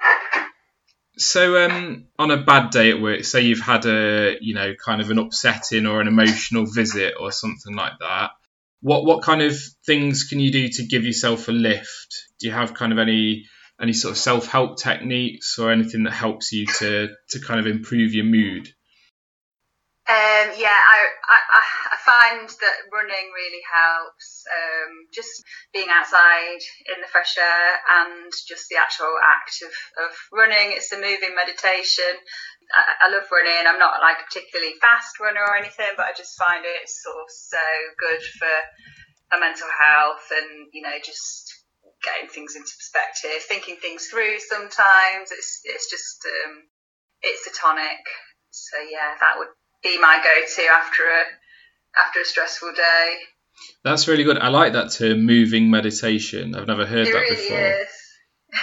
So, 1.17 1.63
um, 1.63 2.07
on 2.19 2.31
a 2.31 2.43
bad 2.43 2.71
day 2.71 2.91
at 2.91 3.01
work, 3.01 3.23
say 3.23 3.41
you've 3.41 3.61
had 3.61 3.85
a, 3.85 4.35
you 4.41 4.53
know, 4.53 4.73
kind 4.83 4.99
of 4.99 5.09
an 5.11 5.17
upsetting 5.17 5.85
or 5.85 6.01
an 6.01 6.07
emotional 6.07 6.65
visit 6.65 7.15
or 7.17 7.31
something 7.31 7.75
like 7.75 7.93
that. 7.99 8.31
What 8.81 9.05
what 9.05 9.23
kind 9.23 9.41
of 9.41 9.57
things 9.85 10.23
can 10.23 10.39
you 10.39 10.51
do 10.51 10.67
to 10.67 10.85
give 10.85 11.05
yourself 11.05 11.47
a 11.47 11.53
lift? 11.53 12.15
Do 12.39 12.47
you 12.47 12.53
have 12.53 12.73
kind 12.73 12.91
of 12.91 12.99
any 12.99 13.45
any 13.81 13.93
sort 13.93 14.13
of 14.13 14.17
self 14.17 14.47
help 14.47 14.77
techniques 14.77 15.59
or 15.59 15.71
anything 15.71 16.03
that 16.03 16.13
helps 16.13 16.51
you 16.51 16.65
to 16.65 17.09
to 17.29 17.39
kind 17.39 17.59
of 17.59 17.67
improve 17.67 18.13
your 18.13 18.25
mood? 18.25 18.69
Um, 20.05 20.53
yeah, 20.53 20.69
I, 20.69 20.97
I, 21.25 21.39
I 21.89 21.97
find 22.05 22.45
that 22.45 22.77
running 22.93 23.33
really 23.33 23.65
helps. 23.65 24.45
Um, 24.45 25.09
just 25.09 25.41
being 25.73 25.89
outside 25.89 26.61
in 26.93 27.01
the 27.01 27.09
fresh 27.09 27.33
air 27.41 27.69
and 27.89 28.29
just 28.29 28.69
the 28.69 28.77
actual 28.77 29.09
act 29.17 29.65
of, 29.65 29.73
of 30.05 30.13
running. 30.29 30.77
It's 30.77 30.93
a 30.93 31.01
moving 31.01 31.33
meditation. 31.33 32.21
I, 32.69 33.09
I 33.09 33.17
love 33.17 33.25
running. 33.33 33.65
I'm 33.65 33.81
not 33.81 33.97
like 33.97 34.21
a 34.21 34.29
particularly 34.29 34.77
fast 34.77 35.17
runner 35.17 35.41
or 35.41 35.57
anything, 35.57 35.97
but 35.97 36.05
I 36.05 36.13
just 36.13 36.37
find 36.37 36.61
it 36.61 36.85
sort 36.85 37.17
of 37.17 37.29
so 37.33 37.65
good 37.97 38.21
for 38.37 38.55
my 39.33 39.41
mental 39.41 39.73
health 39.73 40.29
and, 40.29 40.69
you 40.69 40.85
know, 40.85 40.93
just 41.01 41.44
getting 42.05 42.29
things 42.29 42.55
into 42.55 42.71
perspective, 42.77 43.41
thinking 43.49 43.77
things 43.81 44.07
through 44.07 44.37
sometimes. 44.39 45.33
It's, 45.33 45.61
it's 45.65 45.89
just, 45.89 46.21
um, 46.45 46.63
it's 47.21 47.47
a 47.47 47.53
tonic. 47.59 48.05
So 48.51 48.77
yeah, 48.79 49.17
that 49.19 49.37
would 49.37 49.49
be 49.83 49.99
my 49.99 50.21
go-to 50.23 50.67
after 50.69 51.03
a 51.03 51.23
after 51.99 52.21
a 52.21 52.25
stressful 52.25 52.71
day. 52.75 53.15
That's 53.83 54.07
really 54.07 54.23
good. 54.23 54.37
I 54.37 54.49
like 54.49 54.73
that 54.73 54.91
term, 54.91 55.25
moving 55.25 55.69
meditation. 55.69 56.55
I've 56.55 56.67
never 56.67 56.85
heard 56.85 57.07
it 57.07 57.13
that 57.13 57.19
really 57.19 57.35
before. 57.35 57.81
Is. 57.81 57.87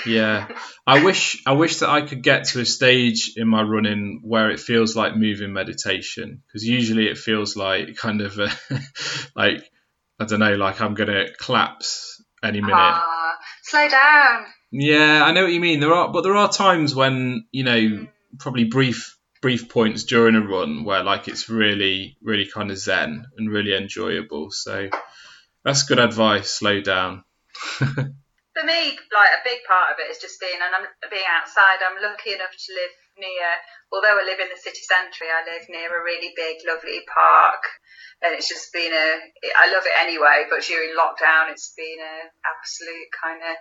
yeah, 0.06 0.48
I 0.86 1.04
wish 1.04 1.42
I 1.46 1.52
wish 1.52 1.78
that 1.78 1.90
I 1.90 2.02
could 2.02 2.22
get 2.22 2.44
to 2.48 2.60
a 2.60 2.64
stage 2.64 3.32
in 3.36 3.48
my 3.48 3.62
running 3.62 4.20
where 4.24 4.50
it 4.50 4.60
feels 4.60 4.96
like 4.96 5.16
moving 5.16 5.52
meditation 5.52 6.42
because 6.46 6.64
usually 6.64 7.08
it 7.08 7.18
feels 7.18 7.56
like 7.56 7.96
kind 7.96 8.22
of 8.22 8.38
a, 8.38 8.50
like 9.36 9.70
I 10.18 10.24
don't 10.24 10.40
know, 10.40 10.54
like 10.54 10.80
I'm 10.80 10.94
gonna 10.94 11.26
collapse 11.38 12.21
any 12.42 12.60
minute. 12.60 12.74
Ah, 12.74 13.38
slow 13.62 13.88
down. 13.88 14.46
Yeah, 14.70 15.24
I 15.24 15.32
know 15.32 15.44
what 15.44 15.52
you 15.52 15.60
mean. 15.60 15.80
There 15.80 15.92
are, 15.92 16.10
but 16.12 16.22
there 16.22 16.36
are 16.36 16.50
times 16.50 16.94
when 16.94 17.46
you 17.52 17.64
know, 17.64 18.06
probably 18.38 18.64
brief 18.64 19.16
brief 19.40 19.68
points 19.68 20.04
during 20.04 20.36
a 20.36 20.40
run 20.40 20.84
where 20.84 21.02
like 21.02 21.26
it's 21.26 21.48
really 21.48 22.16
really 22.22 22.46
kind 22.46 22.70
of 22.70 22.78
zen 22.78 23.26
and 23.36 23.50
really 23.50 23.74
enjoyable. 23.74 24.50
So 24.50 24.88
that's 25.64 25.82
good 25.84 25.98
advice. 25.98 26.50
Slow 26.50 26.80
down. 26.80 27.24
For 27.78 28.64
me, 28.64 28.98
like 29.12 29.32
a 29.32 29.44
big 29.44 29.60
part 29.66 29.92
of 29.92 29.96
it 29.98 30.10
is 30.10 30.18
just 30.18 30.38
being 30.40 30.60
and 30.60 30.74
I'm 30.74 31.10
being 31.10 31.24
outside. 31.40 31.80
I'm 31.80 32.02
lucky 32.02 32.34
enough 32.34 32.52
to 32.52 32.72
live 32.72 32.92
near, 33.22 33.48
although 33.94 34.18
I 34.18 34.26
live 34.26 34.42
in 34.42 34.50
the 34.50 34.58
city 34.58 34.82
centre, 34.82 35.30
I 35.30 35.46
live 35.46 35.70
near 35.70 35.86
a 35.86 36.02
really 36.02 36.34
big, 36.34 36.66
lovely 36.66 37.06
park, 37.06 37.62
and 38.20 38.34
it's 38.34 38.50
just 38.50 38.74
been 38.74 38.90
a. 38.90 39.08
I 39.54 39.70
love 39.70 39.86
it 39.86 39.94
anyway, 40.02 40.50
but 40.50 40.66
during 40.66 40.98
lockdown, 40.98 41.54
it's 41.54 41.72
been 41.78 42.02
an 42.02 42.26
absolute 42.42 43.10
kind 43.14 43.40
of 43.46 43.56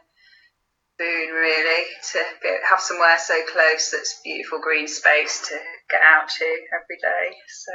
boon, 0.98 1.30
really, 1.30 1.84
to 2.14 2.20
be, 2.42 2.50
have 2.70 2.82
somewhere 2.82 3.18
so 3.18 3.38
close 3.52 3.92
that's 3.92 4.20
beautiful 4.24 4.60
green 4.60 4.88
space 4.88 5.48
to 5.50 5.56
get 5.90 6.02
out 6.02 6.30
to 6.30 6.46
every 6.74 6.98
day. 7.02 7.38
So. 7.48 7.72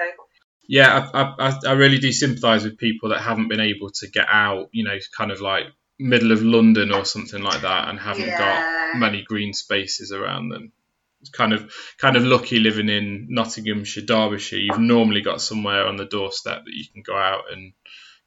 Yeah, 0.69 1.11
I, 1.15 1.35
I, 1.39 1.59
I 1.69 1.73
really 1.73 1.99
do 1.99 2.11
sympathise 2.11 2.65
with 2.65 2.79
people 2.79 3.11
that 3.11 3.21
haven't 3.21 3.49
been 3.49 3.61
able 3.61 3.91
to 4.01 4.09
get 4.11 4.27
out, 4.29 4.69
you 4.73 4.85
know, 4.85 4.99
kind 5.17 5.31
of 5.31 5.41
like 5.41 5.67
middle 5.99 6.33
of 6.33 6.43
London 6.43 6.93
or 6.93 7.05
something 7.05 7.43
like 7.43 7.63
that, 7.63 7.89
and 7.89 7.99
haven't 7.99 8.27
Yeah. 8.27 8.39
got 8.93 8.99
many 8.99 9.23
green 9.23 9.55
spaces 9.55 10.13
around 10.13 10.49
them. 10.49 10.73
It's 11.27 11.37
kind 11.37 11.53
of 11.53 11.73
kind 11.99 12.17
of 12.17 12.23
lucky 12.23 12.61
living 12.61 12.89
in 12.89 13.27
Nottinghamshire, 13.31 14.05
Derbyshire. 14.05 14.61
You've 14.61 14.79
normally 14.79 15.23
got 15.23 15.41
somewhere 15.41 15.87
on 15.87 15.97
the 15.97 16.05
doorstep 16.05 16.65
that 16.65 16.73
you 16.73 16.85
can 16.93 17.03
go 17.03 17.17
out 17.17 17.45
and 17.53 17.73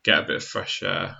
get 0.03 0.19
a 0.19 0.23
bit 0.23 0.35
of 0.35 0.43
fresh 0.43 0.83
air. 0.83 1.15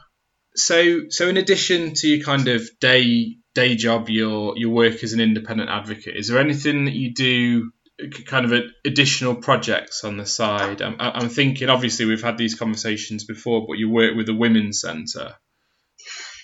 So, 0.55 1.09
so 1.09 1.29
in 1.29 1.37
addition 1.37 1.93
to 1.93 2.07
your 2.07 2.25
kind 2.25 2.49
of 2.49 2.69
day 2.81 3.37
day 3.55 3.75
job, 3.75 4.09
your 4.09 4.57
your 4.57 4.71
work 4.71 5.03
as 5.03 5.13
an 5.13 5.21
independent 5.21 5.69
advocate, 5.69 6.17
is 6.17 6.27
there 6.27 6.39
anything 6.39 6.85
that 6.85 6.95
you 6.95 7.13
do, 7.13 7.71
kind 8.25 8.45
of 8.45 8.61
additional 8.85 9.35
projects 9.35 10.03
on 10.03 10.17
the 10.17 10.25
side? 10.25 10.81
I'm, 10.81 10.97
I'm 10.99 11.29
thinking, 11.29 11.69
obviously, 11.69 12.05
we've 12.05 12.21
had 12.21 12.37
these 12.37 12.55
conversations 12.55 13.23
before, 13.23 13.65
but 13.65 13.77
you 13.77 13.89
work 13.89 14.15
with 14.17 14.25
the 14.25 14.35
Women's 14.35 14.81
Centre. 14.81 15.35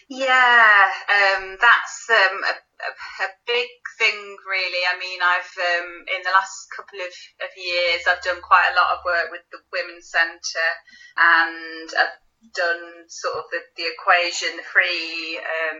Yeah, 0.07 0.87
um, 1.09 1.57
that's 1.59 2.09
um, 2.09 2.39
a, 2.43 2.53
a, 2.81 2.91
a 2.91 3.29
big 3.47 3.69
thing, 3.97 4.19
really. 4.43 4.83
I 4.87 4.95
mean, 4.99 5.19
I've 5.21 5.55
um, 5.55 5.89
in 6.11 6.21
the 6.23 6.35
last 6.35 6.67
couple 6.75 6.99
of, 6.99 7.13
of 7.43 7.51
years, 7.55 8.03
I've 8.07 8.23
done 8.23 8.41
quite 8.41 8.71
a 8.71 8.77
lot 8.77 8.95
of 8.95 9.05
work 9.05 9.31
with 9.31 9.45
the 9.51 9.61
Women's 9.71 10.09
Centre, 10.11 10.73
and 11.17 11.87
I've 11.95 12.17
done 12.53 13.07
sort 13.07 13.37
of 13.37 13.45
the, 13.51 13.61
the 13.77 13.87
equation, 13.89 14.59
free 14.69 15.39
um, 15.39 15.79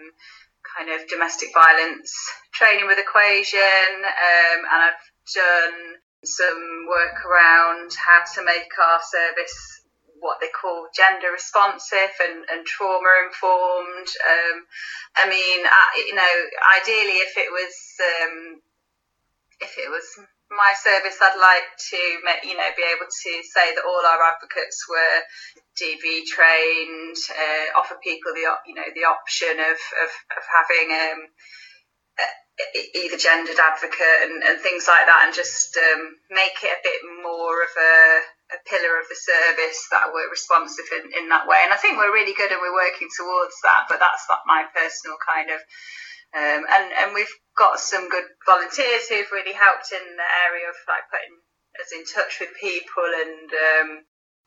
kind 0.66 0.90
of 0.90 1.08
domestic 1.08 1.54
violence 1.54 2.12
training 2.54 2.88
with 2.88 2.98
equation, 2.98 4.02
um, 4.02 4.60
and 4.66 4.80
I've 4.90 5.06
done 5.34 5.78
some 6.24 6.90
work 6.90 7.22
around 7.22 7.94
how 7.94 8.24
to 8.34 8.44
make 8.44 8.72
our 8.82 9.00
service 9.04 9.85
what 10.26 10.42
they 10.42 10.50
call 10.50 10.90
gender 10.90 11.30
responsive 11.30 12.14
and, 12.26 12.42
and 12.50 12.66
trauma 12.66 13.30
informed. 13.30 14.10
Um, 14.10 14.58
I 15.16 15.30
mean, 15.30 15.60
I, 15.64 15.84
you 16.02 16.16
know, 16.18 16.36
ideally, 16.82 17.22
if 17.22 17.38
it 17.38 17.54
was 17.54 17.76
um, 18.02 18.36
if 19.62 19.78
it 19.78 19.90
was 19.90 20.26
my 20.50 20.74
service, 20.78 21.18
I'd 21.22 21.38
like 21.42 21.70
to, 21.94 22.02
you 22.46 22.58
know, 22.58 22.70
be 22.78 22.86
able 22.90 23.10
to 23.10 23.32
say 23.46 23.74
that 23.74 23.86
all 23.86 24.04
our 24.06 24.22
advocates 24.34 24.86
were 24.90 25.18
DV 25.78 26.26
trained, 26.26 27.18
uh, 27.34 27.80
offer 27.80 27.98
people 28.02 28.34
the, 28.34 28.46
you 28.66 28.76
know, 28.76 28.90
the 28.94 29.06
option 29.06 29.62
of 29.62 29.78
of, 29.78 30.12
of 30.38 30.44
having 30.50 30.88
um, 30.90 31.22
either 32.96 33.18
gendered 33.18 33.60
advocate 33.60 34.20
and, 34.24 34.44
and 34.44 34.60
things 34.62 34.88
like 34.88 35.06
that, 35.06 35.24
and 35.26 35.34
just 35.36 35.78
um, 35.78 36.16
make 36.30 36.56
it 36.64 36.72
a 36.72 36.84
bit 36.84 37.02
more 37.24 37.64
of 37.64 37.74
a, 37.78 37.96
a 38.54 38.60
pillar 38.70 39.02
of 39.02 39.10
the 39.10 39.18
service 39.18 39.80
that 39.90 40.14
we're 40.14 40.30
responsive 40.30 40.86
in, 41.02 41.10
in 41.18 41.26
that 41.34 41.50
way. 41.50 41.58
And 41.66 41.74
I 41.74 41.82
think 41.82 41.98
we're 41.98 42.14
really 42.14 42.38
good 42.38 42.52
and 42.54 42.62
we're 42.62 42.78
working 42.78 43.10
towards 43.10 43.58
that, 43.66 43.90
but 43.90 43.98
that's 43.98 44.30
not 44.30 44.46
my 44.46 44.70
personal 44.70 45.18
kind 45.18 45.50
of. 45.50 45.62
Um, 46.36 46.62
and, 46.68 46.86
and 46.94 47.10
we've 47.16 47.32
got 47.58 47.80
some 47.80 48.12
good 48.12 48.28
volunteers 48.46 49.08
who've 49.08 49.32
really 49.32 49.56
helped 49.56 49.90
in 49.96 50.04
the 50.04 50.30
area 50.46 50.68
of 50.68 50.78
like 50.86 51.08
putting 51.10 51.36
us 51.80 51.90
in 51.96 52.04
touch 52.06 52.44
with 52.44 52.52
people 52.60 53.08
and 53.08 53.50
um, 53.50 53.90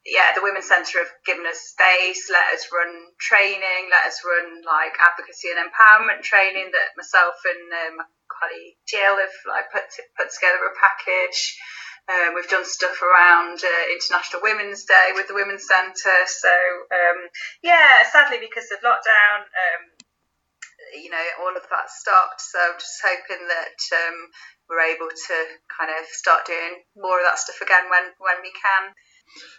yeah, 0.07 0.33
the 0.33 0.45
Women's 0.45 0.69
Centre 0.69 1.03
have 1.03 1.15
given 1.27 1.45
us 1.45 1.75
space, 1.75 2.31
let 2.31 2.55
us 2.55 2.71
run 2.71 2.93
training, 3.19 3.91
let 3.91 4.07
us 4.07 4.23
run 4.25 4.63
like 4.63 4.95
advocacy 4.97 5.51
and 5.51 5.61
empowerment 5.61 6.23
training 6.23 6.71
that 6.71 6.97
myself 6.97 7.37
and 7.45 7.67
um, 7.73 7.93
my 7.99 8.07
colleague 8.31 8.79
Jill 8.87 9.19
have 9.19 9.37
like 9.49 9.69
put 9.75 9.85
put 10.17 10.31
together 10.33 10.65
a 10.65 10.75
package. 10.79 11.59
Um, 12.09 12.35
we've 12.35 12.49
done 12.49 12.65
stuff 12.65 12.97
around 13.03 13.61
uh, 13.61 13.85
International 13.93 14.41
Women's 14.43 14.85
Day 14.85 15.13
with 15.15 15.29
the 15.29 15.35
Women's 15.35 15.69
Centre. 15.69 16.25
So 16.27 16.49
um, 16.49 17.29
yeah, 17.63 18.03
sadly 18.11 18.39
because 18.41 18.65
of 18.73 18.81
lockdown, 18.81 19.45
um, 19.45 19.83
you 20.97 21.11
know, 21.11 21.27
all 21.45 21.55
of 21.55 21.63
that 21.69 21.91
stopped. 21.91 22.41
So 22.41 22.59
I'm 22.59 22.79
just 22.81 23.01
hoping 23.05 23.47
that 23.49 23.81
um, 23.93 24.17
we're 24.69 24.95
able 24.95 25.09
to 25.09 25.37
kind 25.69 25.91
of 25.91 26.07
start 26.09 26.47
doing 26.47 26.81
more 26.97 27.19
of 27.19 27.25
that 27.25 27.39
stuff 27.39 27.61
again 27.61 27.91
when 27.91 28.05
when 28.19 28.41
we 28.43 28.53
can. 28.53 28.95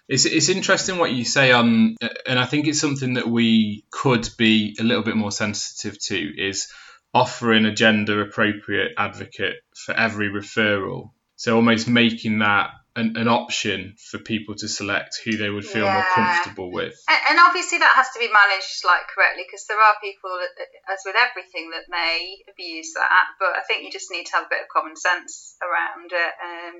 It's, 0.07 0.25
it's 0.25 0.49
interesting 0.49 0.97
what 0.97 1.11
you 1.11 1.25
say 1.25 1.51
on, 1.51 1.95
and 2.25 2.39
I 2.39 2.45
think 2.45 2.67
it's 2.67 2.81
something 2.81 3.13
that 3.13 3.29
we 3.29 3.85
could 3.91 4.27
be 4.37 4.75
a 4.79 4.83
little 4.83 5.03
bit 5.03 5.15
more 5.15 5.31
sensitive 5.31 5.99
to 6.05 6.17
is 6.17 6.71
offering 7.13 7.65
a 7.65 7.73
gender 7.73 8.21
appropriate 8.21 8.93
advocate 8.97 9.57
for 9.75 9.93
every 9.93 10.29
referral. 10.29 11.11
So 11.39 11.55
almost 11.55 11.87
making 11.87 12.39
that 12.39 12.75
an, 12.99 13.15
an 13.15 13.31
option 13.31 13.95
for 13.95 14.19
people 14.19 14.59
to 14.59 14.67
select 14.67 15.23
who 15.23 15.39
they 15.39 15.47
would 15.47 15.63
feel 15.63 15.87
yeah. 15.87 16.03
more 16.03 16.09
comfortable 16.11 16.67
with. 16.67 16.99
And, 17.07 17.21
and, 17.31 17.39
obviously 17.39 17.79
that 17.79 17.95
has 17.95 18.11
to 18.11 18.19
be 18.19 18.27
managed 18.27 18.83
like 18.83 19.07
correctly 19.07 19.47
because 19.47 19.63
there 19.71 19.79
are 19.79 19.95
people, 20.03 20.35
as 20.91 20.99
with 21.07 21.15
everything, 21.15 21.71
that 21.71 21.87
may 21.87 22.43
abuse 22.51 22.91
that. 22.99 23.39
But 23.39 23.55
I 23.55 23.63
think 23.63 23.87
you 23.87 23.89
just 23.89 24.11
need 24.11 24.27
to 24.27 24.35
have 24.35 24.51
a 24.51 24.51
bit 24.51 24.67
of 24.67 24.73
common 24.73 24.99
sense 24.99 25.55
around 25.63 26.11
it. 26.11 26.33
Um, 26.43 26.75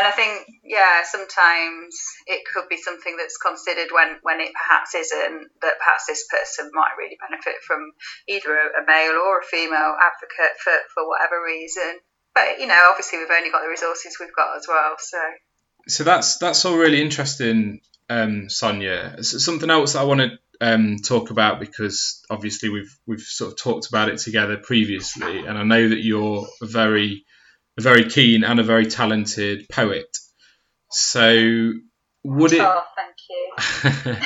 and 0.00 0.04
I 0.08 0.12
think, 0.16 0.48
yeah, 0.64 1.04
sometimes 1.04 1.92
it 2.24 2.48
could 2.48 2.72
be 2.72 2.80
something 2.80 3.20
that's 3.20 3.36
considered 3.36 3.92
when, 3.92 4.16
when 4.24 4.40
it 4.40 4.56
perhaps 4.56 4.96
isn't. 4.96 5.52
That 5.60 5.76
perhaps 5.76 6.08
this 6.08 6.24
person 6.24 6.72
might 6.72 6.96
really 6.96 7.20
benefit 7.20 7.60
from 7.68 7.92
either 8.32 8.48
a, 8.48 8.80
a 8.80 8.82
male 8.88 9.20
or 9.20 9.44
a 9.44 9.50
female 9.50 9.92
advocate 9.92 10.56
for, 10.56 10.72
for 10.96 11.04
whatever 11.04 11.36
reason 11.44 12.00
but 12.34 12.58
you 12.58 12.66
know 12.66 12.88
obviously 12.90 13.18
we've 13.18 13.30
only 13.30 13.50
got 13.50 13.62
the 13.62 13.68
resources 13.68 14.16
we've 14.20 14.34
got 14.34 14.56
as 14.56 14.66
well 14.68 14.94
so 14.98 15.18
so 15.88 16.04
that's 16.04 16.38
that's 16.38 16.64
all 16.64 16.76
really 16.76 17.00
interesting, 17.00 17.80
um, 18.08 18.48
Sonia. 18.48 19.22
Something 19.22 19.70
else 19.70 19.94
that 19.94 20.00
I 20.00 20.04
want 20.04 20.20
to 20.20 20.38
um, 20.60 20.96
talk 20.98 21.30
about 21.30 21.60
because 21.60 22.22
obviously 22.30 22.68
we've 22.68 22.96
we've 23.06 23.20
sort 23.20 23.52
of 23.52 23.58
talked 23.58 23.88
about 23.88 24.08
it 24.08 24.18
together 24.18 24.56
previously, 24.56 25.40
and 25.40 25.56
I 25.56 25.62
know 25.62 25.88
that 25.88 26.02
you're 26.02 26.46
a 26.62 26.66
very 26.66 27.24
a 27.78 27.82
very 27.82 28.08
keen 28.08 28.44
and 28.44 28.60
a 28.60 28.64
very 28.64 28.86
talented 28.86 29.68
poet. 29.68 30.16
So 30.90 31.72
would 32.24 32.52
it? 32.52 32.60
Oh, 32.60 32.82
thank 32.96 34.04
you. 34.04 34.16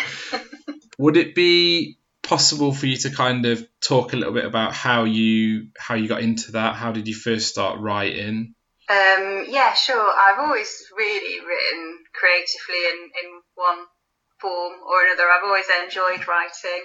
would 0.98 1.16
it 1.16 1.34
be 1.34 1.98
possible 2.24 2.72
for 2.72 2.86
you 2.86 2.96
to 2.96 3.10
kind 3.10 3.46
of 3.46 3.66
talk 3.80 4.12
a 4.12 4.16
little 4.16 4.34
bit 4.34 4.44
about 4.44 4.72
how 4.72 5.04
you 5.04 5.68
how 5.78 5.94
you 5.94 6.08
got 6.08 6.22
into 6.22 6.52
that? 6.52 6.74
How 6.74 6.90
did 6.92 7.06
you 7.06 7.14
first 7.14 7.48
start 7.48 7.78
writing? 7.78 8.54
Um, 8.88 9.46
yeah, 9.48 9.72
sure. 9.72 10.10
I've 10.12 10.40
always 10.40 10.84
really 10.96 11.40
written 11.40 11.98
creatively 12.12 12.82
in, 12.92 12.98
in 13.22 13.40
one 13.54 13.86
form 14.40 14.74
or 14.84 15.04
another. 15.06 15.24
I've 15.30 15.46
always 15.46 15.68
enjoyed 15.84 16.26
writing. 16.28 16.84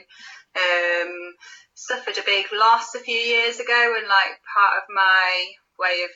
Um, 0.55 1.33
suffered 1.73 2.17
a 2.17 2.25
big 2.25 2.45
loss 2.53 2.95
a 2.95 2.99
few 2.99 3.19
years 3.19 3.59
ago, 3.59 3.95
and 3.97 4.07
like 4.07 4.39
part 4.55 4.77
of 4.77 4.83
my 4.93 5.47
way 5.79 6.03
of 6.03 6.11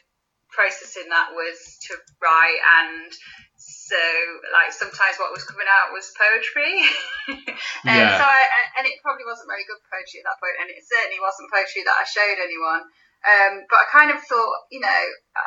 processing 0.51 1.10
that 1.10 1.32
was 1.34 1.80
to 1.89 1.96
write 2.22 2.62
and 2.80 3.12
so 3.63 4.03
like 4.51 4.75
sometimes 4.75 5.15
what 5.20 5.32
was 5.32 5.48
coming 5.48 5.67
out 5.67 5.96
was 5.96 6.12
poetry 6.15 6.84
um, 7.88 7.96
yeah. 7.96 8.20
so 8.20 8.25
I, 8.27 8.41
and 8.79 8.88
it 8.88 9.00
probably 9.00 9.24
wasn't 9.24 9.48
very 9.48 9.63
good 9.63 9.79
poetry 9.88 10.20
at 10.20 10.27
that 10.27 10.39
point 10.43 10.60
and 10.60 10.67
it 10.72 10.84
certainly 10.84 11.20
wasn't 11.24 11.51
poetry 11.51 11.88
that 11.88 11.96
I 11.96 12.05
showed 12.08 12.39
anyone 12.43 12.84
um, 13.24 13.63
but 13.70 13.79
I 13.79 13.88
kind 13.91 14.12
of 14.12 14.20
thought, 14.24 14.67
you 14.70 14.82
know, 14.82 15.03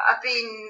I've 0.08 0.23
been 0.23 0.68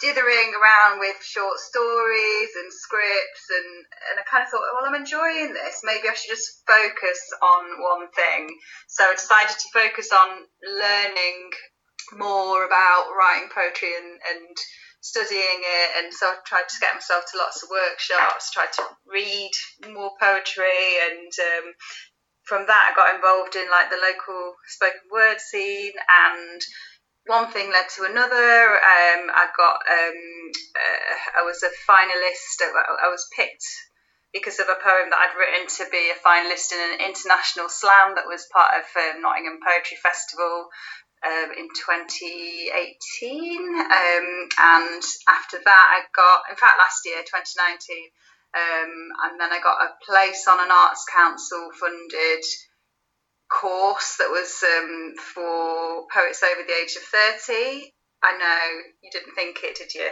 dithering 0.00 0.52
around 0.52 1.00
with 1.00 1.16
short 1.24 1.58
stories 1.58 2.52
and 2.60 2.68
scripts 2.68 3.48
and, 3.48 3.70
and 4.12 4.20
I 4.20 4.24
kind 4.28 4.44
of 4.44 4.50
thought, 4.52 4.68
well, 4.76 4.84
I'm 4.84 5.00
enjoying 5.00 5.56
this. 5.56 5.80
Maybe 5.82 6.08
I 6.08 6.12
should 6.12 6.36
just 6.36 6.60
focus 6.68 7.20
on 7.40 7.80
one 7.80 8.12
thing. 8.12 8.52
So 8.88 9.04
I 9.08 9.14
decided 9.16 9.56
to 9.56 9.72
focus 9.72 10.12
on 10.12 10.44
learning 10.60 11.50
more 12.20 12.66
about 12.66 13.16
writing 13.16 13.48
poetry 13.48 13.96
and, 13.96 14.20
and 14.20 14.56
studying 15.06 15.62
it. 15.62 15.90
And 16.02 16.12
so 16.12 16.26
I 16.26 16.36
tried 16.44 16.68
to 16.68 16.80
get 16.80 16.94
myself 16.94 17.24
to 17.30 17.38
lots 17.38 17.62
of 17.62 17.70
workshops, 17.70 18.50
tried 18.50 18.72
to 18.74 18.82
read 19.06 19.50
more 19.92 20.12
poetry 20.18 20.98
and 21.06 21.30
um, 21.30 21.74
from 22.46 22.66
that, 22.66 22.90
I 22.90 22.94
got 22.94 23.14
involved 23.14 23.58
in 23.58 23.66
like 23.70 23.90
the 23.90 23.98
local 23.98 24.54
spoken 24.70 25.10
word 25.10 25.42
scene, 25.42 25.92
and 25.98 26.62
one 27.26 27.50
thing 27.50 27.70
led 27.74 27.90
to 27.98 28.06
another. 28.06 28.78
Um, 28.78 29.26
I 29.34 29.50
got, 29.50 29.82
um, 29.82 30.18
uh, 30.78 31.40
I 31.40 31.42
was 31.42 31.62
a 31.66 31.74
finalist. 31.90 32.62
I 32.62 33.10
was 33.10 33.26
picked 33.34 33.66
because 34.32 34.60
of 34.60 34.70
a 34.70 34.78
poem 34.78 35.10
that 35.10 35.22
I'd 35.26 35.38
written 35.38 35.66
to 35.66 35.90
be 35.90 36.14
a 36.14 36.22
finalist 36.22 36.70
in 36.70 36.78
an 36.78 37.02
international 37.02 37.68
slam 37.68 38.14
that 38.14 38.30
was 38.30 38.46
part 38.54 38.78
of 38.78 38.86
um, 38.94 39.22
Nottingham 39.22 39.58
Poetry 39.58 39.98
Festival 39.98 40.70
um, 41.26 41.50
in 41.58 41.68
2018. 41.74 43.58
Um, 43.76 44.48
and 44.58 45.02
after 45.28 45.58
that, 45.58 45.86
I 45.90 46.06
got, 46.14 46.42
in 46.50 46.56
fact, 46.56 46.78
last 46.78 47.04
year, 47.04 47.18
2019, 47.26 48.10
um, 48.54 49.10
and 49.24 49.40
then 49.40 49.52
I 49.52 49.60
got 49.60 49.82
a 49.82 49.96
place 50.04 50.46
on 50.48 50.60
an 50.62 50.70
Arts 50.70 51.04
Council 51.12 51.70
funded 51.74 52.44
course 53.48 54.16
that 54.18 54.30
was 54.30 54.62
um, 54.62 55.14
for 55.18 56.06
poets 56.12 56.42
over 56.42 56.62
the 56.66 56.74
age 56.82 56.96
of 56.96 57.02
30. 57.02 57.92
I 58.22 58.38
know 58.38 58.82
you 59.02 59.10
didn't 59.10 59.34
think 59.34 59.58
it, 59.62 59.76
did 59.76 59.94
you? 59.94 60.10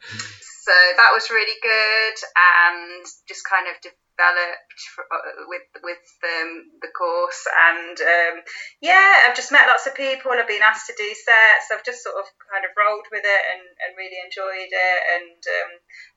So 0.70 0.78
that 1.02 1.10
was 1.10 1.34
really 1.34 1.58
good 1.58 2.16
and 2.38 3.02
just 3.26 3.42
kind 3.42 3.66
of 3.66 3.74
developed 3.82 4.78
uh, 5.02 5.50
with 5.50 5.66
with 5.82 6.06
um, 6.22 6.70
the 6.78 6.94
course 6.94 7.42
and 7.74 7.98
um, 7.98 8.36
yeah 8.78 9.26
I've 9.26 9.34
just 9.34 9.50
met 9.50 9.66
lots 9.66 9.90
of 9.90 9.98
people 9.98 10.30
I've 10.30 10.46
been 10.46 10.62
asked 10.62 10.86
to 10.86 10.94
do 10.94 11.10
sets 11.10 11.74
I've 11.74 11.82
just 11.82 12.06
sort 12.06 12.22
of 12.22 12.30
kind 12.46 12.62
of 12.62 12.70
rolled 12.78 13.10
with 13.10 13.26
it 13.26 13.42
and, 13.50 13.66
and 13.82 13.98
really 13.98 14.22
enjoyed 14.22 14.70
it 14.70 15.00
and 15.18 15.42
um, 15.42 15.70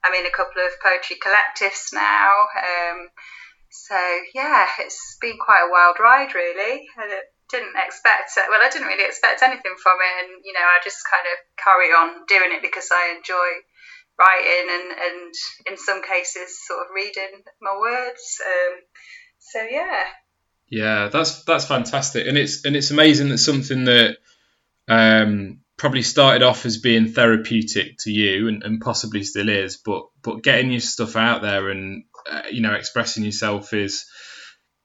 I'm 0.06 0.18
in 0.22 0.30
a 0.30 0.38
couple 0.38 0.62
of 0.62 0.78
poetry 0.86 1.18
collectives 1.18 1.90
now 1.90 2.46
um, 2.54 3.10
so 3.74 3.98
yeah 4.38 4.70
it's 4.86 5.18
been 5.18 5.42
quite 5.42 5.66
a 5.66 5.74
wild 5.74 5.98
ride 5.98 6.38
really. 6.38 6.86
I 6.94 7.26
didn't 7.50 7.74
expect 7.74 8.38
it 8.38 8.54
well 8.54 8.62
I 8.62 8.70
didn't 8.70 8.94
really 8.94 9.10
expect 9.10 9.42
anything 9.42 9.82
from 9.82 9.98
it 9.98 10.14
and 10.22 10.46
you 10.46 10.54
know 10.54 10.62
I 10.62 10.78
just 10.86 11.02
kind 11.10 11.26
of 11.26 11.42
carry 11.58 11.90
on 11.90 12.30
doing 12.30 12.54
it 12.54 12.62
because 12.62 12.94
I 12.94 13.18
enjoy 13.18 13.66
writing 14.20 14.70
and, 14.70 14.92
and 14.92 15.34
in 15.72 15.78
some 15.78 16.04
cases 16.04 16.60
sort 16.66 16.82
of 16.82 16.88
reading 16.96 17.44
my 17.62 17.78
words. 17.80 18.42
Um, 18.46 18.80
so 19.40 19.62
yeah. 19.70 20.04
Yeah, 20.70 21.10
that's 21.10 21.44
that's 21.44 21.66
fantastic, 21.66 22.26
and 22.26 22.38
it's 22.38 22.66
and 22.66 22.76
it's 22.76 22.90
amazing 22.90 23.30
that 23.30 23.38
something 23.38 23.84
that 23.86 24.18
um, 24.88 25.60
probably 25.78 26.02
started 26.02 26.42
off 26.42 26.66
as 26.66 26.78
being 26.78 27.10
therapeutic 27.10 27.98
to 28.00 28.12
you, 28.12 28.48
and, 28.48 28.64
and 28.64 28.82
possibly 28.82 29.24
still 29.24 29.50
is, 29.50 29.78
but 29.78 30.06
but 30.24 30.42
getting 30.42 30.72
your 30.72 30.80
stuff 30.80 31.16
out 31.16 31.42
there 31.42 31.70
and 31.70 32.06
uh, 32.30 32.44
you 32.50 32.62
know 32.62 32.74
expressing 32.74 33.24
yourself 33.24 33.74
is 33.74 34.06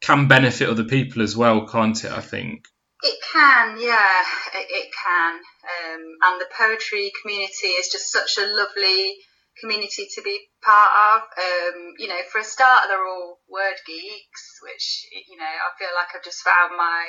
can 0.01 0.29
benefit 0.29 0.69
other 0.69 0.85
people 0.85 1.23
as 1.23 1.37
well, 1.37 1.67
can't 1.67 2.05
it? 2.05 2.13
I 2.13 2.21
think. 2.21 2.65
It 3.03 3.19
can, 3.33 3.79
yeah, 3.81 4.23
it, 4.55 4.67
it 4.71 4.89
can. 4.93 5.35
Um, 5.37 6.03
and 6.23 6.41
the 6.41 6.51
poetry 6.57 7.13
community 7.23 7.69
is 7.79 7.91
just 7.91 8.11
such 8.11 8.39
a 8.39 8.47
lovely 8.47 9.17
community 9.61 10.09
to 10.15 10.23
be 10.23 10.51
part 10.63 10.91
of. 11.15 11.23
Um, 11.39 11.95
you 11.99 12.09
know, 12.09 12.21
for 12.31 12.39
a 12.39 12.45
start, 12.45 12.89
they're 12.89 13.07
all 13.07 13.39
word 13.49 13.79
geeks, 13.87 14.59
which 14.63 15.07
you 15.29 15.37
know 15.37 15.45
I 15.47 15.71
feel 15.79 15.95
like 15.95 16.09
I've 16.15 16.25
just 16.25 16.43
found 16.43 16.77
my 16.77 17.07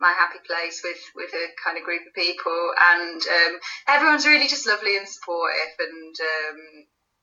my 0.00 0.12
happy 0.12 0.38
place 0.46 0.82
with 0.84 1.00
with 1.14 1.32
a 1.32 1.48
kind 1.64 1.78
of 1.78 1.84
group 1.84 2.02
of 2.06 2.12
people, 2.14 2.72
and 2.76 3.20
um, 3.22 3.58
everyone's 3.88 4.26
really 4.26 4.48
just 4.48 4.66
lovely 4.66 4.98
and 4.98 5.08
supportive, 5.08 5.72
and 5.80 6.16
um, 6.20 6.58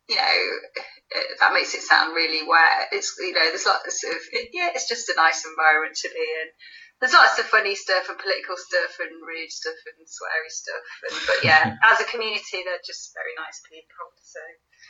you 0.10 0.16
know 0.16 0.38
that 1.40 1.54
makes 1.54 1.76
it 1.76 1.82
sound 1.82 2.16
really 2.16 2.42
wet. 2.48 2.90
It's 2.92 3.14
you 3.20 3.34
know 3.34 3.46
there's 3.50 3.68
lots 3.68 4.04
of 4.04 4.18
yeah, 4.54 4.70
it's 4.74 4.90
just 4.90 5.10
a 5.10 5.14
nice 5.16 5.46
environment 5.46 5.96
to 6.02 6.10
be 6.10 6.26
in 6.42 6.50
there's 7.04 7.14
lots 7.14 7.38
of 7.38 7.46
funny 7.48 7.76
stuff 7.76 8.08
and 8.08 8.18
political 8.18 8.56
stuff 8.56 8.96
and 9.02 9.12
rude 9.28 9.52
stuff 9.52 9.76
and 9.86 10.08
sweary 10.08 10.50
stuff. 10.50 10.84
And, 11.12 11.20
but 11.28 11.44
yeah, 11.44 11.76
as 11.92 12.00
a 12.00 12.06
community, 12.06 12.64
they're 12.64 12.80
just 12.86 13.14
very 13.14 13.36
nice 13.38 13.62
people. 13.70 14.06
So 14.24 14.40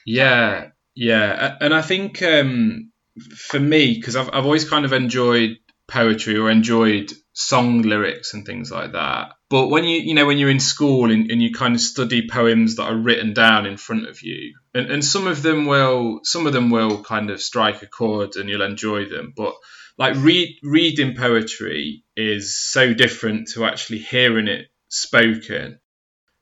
yeah, 0.05 0.67
yeah, 0.93 1.57
and 1.59 1.73
I 1.73 1.81
think 1.81 2.21
um, 2.21 2.91
for 3.35 3.59
me, 3.59 3.95
because 3.95 4.15
I've 4.15 4.29
I've 4.31 4.45
always 4.45 4.69
kind 4.69 4.85
of 4.85 4.93
enjoyed 4.93 5.57
poetry 5.87 6.37
or 6.37 6.51
enjoyed 6.51 7.11
song 7.33 7.81
lyrics 7.81 8.35
and 8.35 8.45
things 8.45 8.71
like 8.71 8.91
that. 8.91 9.31
But 9.49 9.69
when 9.69 9.83
you 9.83 9.97
you 9.97 10.13
know 10.13 10.27
when 10.27 10.37
you're 10.37 10.51
in 10.51 10.59
school 10.59 11.09
and, 11.09 11.31
and 11.31 11.41
you 11.41 11.51
kind 11.51 11.73
of 11.73 11.81
study 11.81 12.27
poems 12.29 12.75
that 12.75 12.83
are 12.83 12.95
written 12.95 13.33
down 13.33 13.65
in 13.65 13.77
front 13.77 14.07
of 14.07 14.21
you, 14.21 14.53
and, 14.75 14.91
and 14.91 15.03
some 15.03 15.25
of 15.25 15.41
them 15.41 15.65
will 15.65 16.19
some 16.21 16.45
of 16.45 16.53
them 16.53 16.69
will 16.69 17.03
kind 17.03 17.31
of 17.31 17.41
strike 17.41 17.81
a 17.81 17.87
chord 17.87 18.35
and 18.35 18.49
you'll 18.49 18.61
enjoy 18.61 19.09
them, 19.09 19.33
but 19.35 19.55
like 19.97 20.15
read 20.17 20.57
reading 20.63 21.15
poetry 21.15 22.03
is 22.15 22.57
so 22.57 22.93
different 22.93 23.49
to 23.49 23.65
actually 23.65 23.99
hearing 23.99 24.47
it 24.47 24.67
spoken 24.87 25.79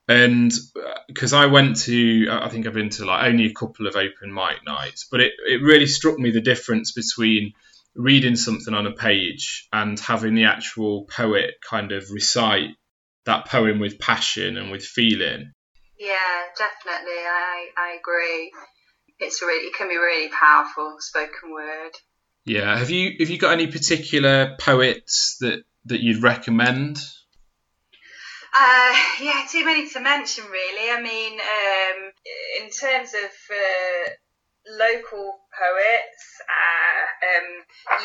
and 0.07 0.51
because 1.07 1.33
uh, 1.33 1.37
I 1.37 1.45
went 1.45 1.77
to, 1.81 2.27
I 2.29 2.49
think 2.49 2.67
I've 2.67 2.73
been 2.73 2.89
to 2.89 3.05
like 3.05 3.25
only 3.25 3.45
a 3.45 3.53
couple 3.53 3.87
of 3.87 3.95
open 3.95 4.33
mic 4.33 4.65
nights, 4.65 5.07
but 5.09 5.21
it, 5.21 5.33
it 5.47 5.61
really 5.61 5.87
struck 5.87 6.17
me 6.17 6.31
the 6.31 6.41
difference 6.41 6.91
between 6.91 7.53
reading 7.95 8.35
something 8.35 8.73
on 8.73 8.87
a 8.87 8.91
page 8.91 9.67
and 9.71 9.99
having 9.99 10.35
the 10.35 10.45
actual 10.45 11.05
poet 11.05 11.55
kind 11.67 11.91
of 11.91 12.09
recite 12.11 12.71
that 13.25 13.47
poem 13.47 13.79
with 13.79 13.99
passion 13.99 14.57
and 14.57 14.71
with 14.71 14.83
feeling. 14.83 15.53
Yeah, 15.97 16.43
definitely. 16.57 17.19
I 17.19 17.67
I 17.77 17.97
agree. 17.99 18.51
It's 19.19 19.41
really 19.41 19.67
it 19.67 19.75
can 19.75 19.87
be 19.87 19.97
really 19.97 20.29
powerful 20.29 20.95
spoken 20.99 21.53
word. 21.53 21.91
Yeah. 22.45 22.77
Have 22.77 22.89
you 22.89 23.15
have 23.19 23.29
you 23.29 23.37
got 23.37 23.53
any 23.53 23.67
particular 23.67 24.55
poets 24.59 25.37
that 25.41 25.63
that 25.85 26.01
you'd 26.01 26.23
recommend? 26.23 26.97
Uh, 28.53 28.93
yeah, 29.21 29.45
too 29.49 29.63
many 29.63 29.89
to 29.89 30.01
mention, 30.01 30.43
really. 30.45 30.91
I 30.91 31.01
mean, 31.01 31.39
um, 31.39 32.11
in 32.61 32.69
terms 32.69 33.13
of 33.13 33.31
uh, 33.49 34.09
local 34.67 35.41
poets. 35.49 36.23
Uh, 36.45 37.03
um, 37.25 37.47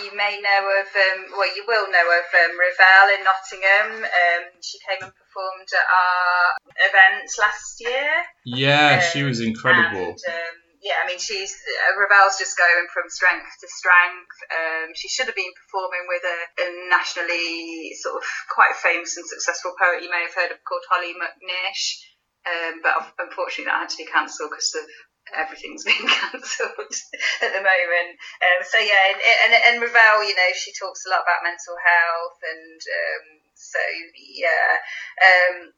you 0.04 0.16
may 0.16 0.40
know 0.40 0.62
of, 0.80 0.88
um, 0.96 1.32
well, 1.36 1.56
you 1.56 1.64
will 1.66 1.90
know 1.90 2.06
of 2.16 2.26
um, 2.32 2.52
Ravel 2.56 3.06
in 3.12 3.22
Nottingham. 3.24 4.04
Um, 4.04 4.44
she 4.60 4.78
came 4.80 5.02
and 5.02 5.12
performed 5.12 5.68
at 5.72 5.86
our 5.86 6.56
events 6.88 7.38
last 7.38 7.80
year. 7.80 8.10
Yeah, 8.44 9.00
she 9.00 9.22
was 9.22 9.40
um, 9.40 9.46
incredible. 9.46 10.16
And, 10.16 10.34
um, 10.34 10.56
yeah, 10.86 11.02
I 11.02 11.10
mean, 11.10 11.18
she's 11.18 11.50
uh, 11.50 11.98
Ravel's 11.98 12.38
just 12.38 12.54
going 12.54 12.86
from 12.94 13.10
strength 13.10 13.50
to 13.58 13.66
strength. 13.66 14.38
Um, 14.54 14.94
she 14.94 15.10
should 15.10 15.26
have 15.26 15.34
been 15.34 15.50
performing 15.66 16.06
with 16.06 16.22
a, 16.22 16.38
a, 16.62 16.66
nationally 16.86 17.90
sort 17.98 18.22
of 18.22 18.26
quite 18.54 18.78
famous 18.78 19.18
and 19.18 19.26
successful 19.26 19.74
poet 19.74 20.06
you 20.06 20.14
may 20.14 20.22
have 20.22 20.38
heard 20.38 20.54
of 20.54 20.62
called 20.62 20.86
Hollie 20.86 21.18
McNish. 21.18 22.06
Um, 22.46 22.86
but 22.86 22.94
unfortunately, 23.18 23.66
that 23.66 23.90
had 23.90 23.90
to 23.90 23.98
be 23.98 24.06
cancelled 24.06 24.54
because 24.54 24.78
of 24.78 24.86
everything's 25.34 25.82
been 25.90 26.06
cancelled 26.06 26.94
at 27.42 27.50
the 27.50 27.66
moment. 27.66 28.10
Um, 28.38 28.60
so 28.62 28.78
yeah, 28.78 29.10
and, 29.10 29.18
and, 29.18 29.52
and 29.58 29.76
Ravel, 29.82 30.22
you 30.22 30.38
know, 30.38 30.50
she 30.54 30.70
talks 30.70 31.02
a 31.02 31.10
lot 31.10 31.26
about 31.26 31.42
mental 31.42 31.74
health, 31.82 32.38
and 32.46 32.78
um, 32.78 33.24
so 33.58 33.82
yeah. 34.14 34.70
Um, 35.18 35.74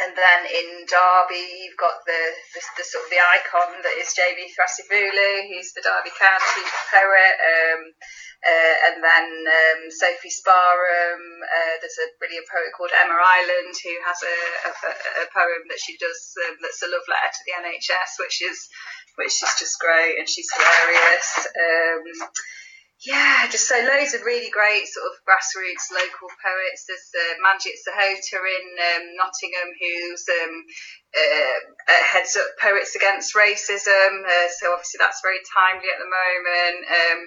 and 0.00 0.16
then 0.16 0.40
in 0.48 0.88
Derby, 0.88 1.66
you've 1.66 1.78
got 1.78 2.00
the, 2.06 2.22
the, 2.54 2.60
the, 2.80 2.84
sort 2.86 3.04
of 3.04 3.10
the 3.12 3.20
icon 3.20 3.82
that 3.82 3.96
is 4.00 4.14
Jamie 4.16 4.48
Thrasivoulou, 4.48 5.52
who's 5.52 5.74
the 5.76 5.84
Derby 5.84 6.14
County 6.16 6.64
poet. 6.88 7.34
Um, 7.38 7.82
uh, 8.42 8.74
and 8.90 8.96
then 8.98 9.26
um, 9.46 9.80
Sophie 9.86 10.32
Sparham. 10.32 11.22
Uh, 11.46 11.74
there's 11.78 12.00
a 12.02 12.10
brilliant 12.18 12.50
poet 12.50 12.74
called 12.74 12.90
Emma 12.90 13.14
Ireland 13.14 13.70
who 13.70 13.94
has 14.02 14.18
a, 14.18 14.36
a, 14.66 14.72
a 15.22 15.26
poem 15.30 15.62
that 15.70 15.78
she 15.78 15.94
does 15.94 16.34
um, 16.50 16.58
that's 16.58 16.82
a 16.82 16.90
love 16.90 17.06
letter 17.06 17.30
to 17.30 17.42
the 17.46 17.54
NHS, 17.62 18.18
which 18.18 18.42
is 18.42 18.58
which 19.14 19.38
is 19.46 19.52
just 19.62 19.78
great, 19.78 20.18
and 20.18 20.26
she's 20.26 20.50
hilarious. 20.50 21.30
Um, 21.54 22.02
yeah, 23.02 23.50
just 23.50 23.66
so 23.66 23.74
loads 23.74 24.14
of 24.14 24.22
really 24.22 24.50
great 24.50 24.86
sort 24.86 25.10
of 25.10 25.18
grassroots 25.26 25.90
local 25.90 26.30
poets. 26.38 26.86
There's 26.86 27.10
uh, 27.10 27.34
Manjit 27.42 27.74
Sahota 27.82 28.38
in 28.38 28.66
um, 28.78 29.04
Nottingham, 29.18 29.74
who's 29.74 30.22
um, 30.30 30.54
uh, 31.10 31.58
uh, 31.90 32.02
heads 32.14 32.38
up 32.38 32.46
Poets 32.62 32.94
Against 32.94 33.34
Racism. 33.34 34.22
Uh, 34.22 34.48
so 34.54 34.70
obviously 34.70 35.02
that's 35.02 35.18
very 35.18 35.42
timely 35.50 35.90
at 35.90 35.98
the 35.98 36.06
moment. 36.06 36.78
Um, 36.86 37.18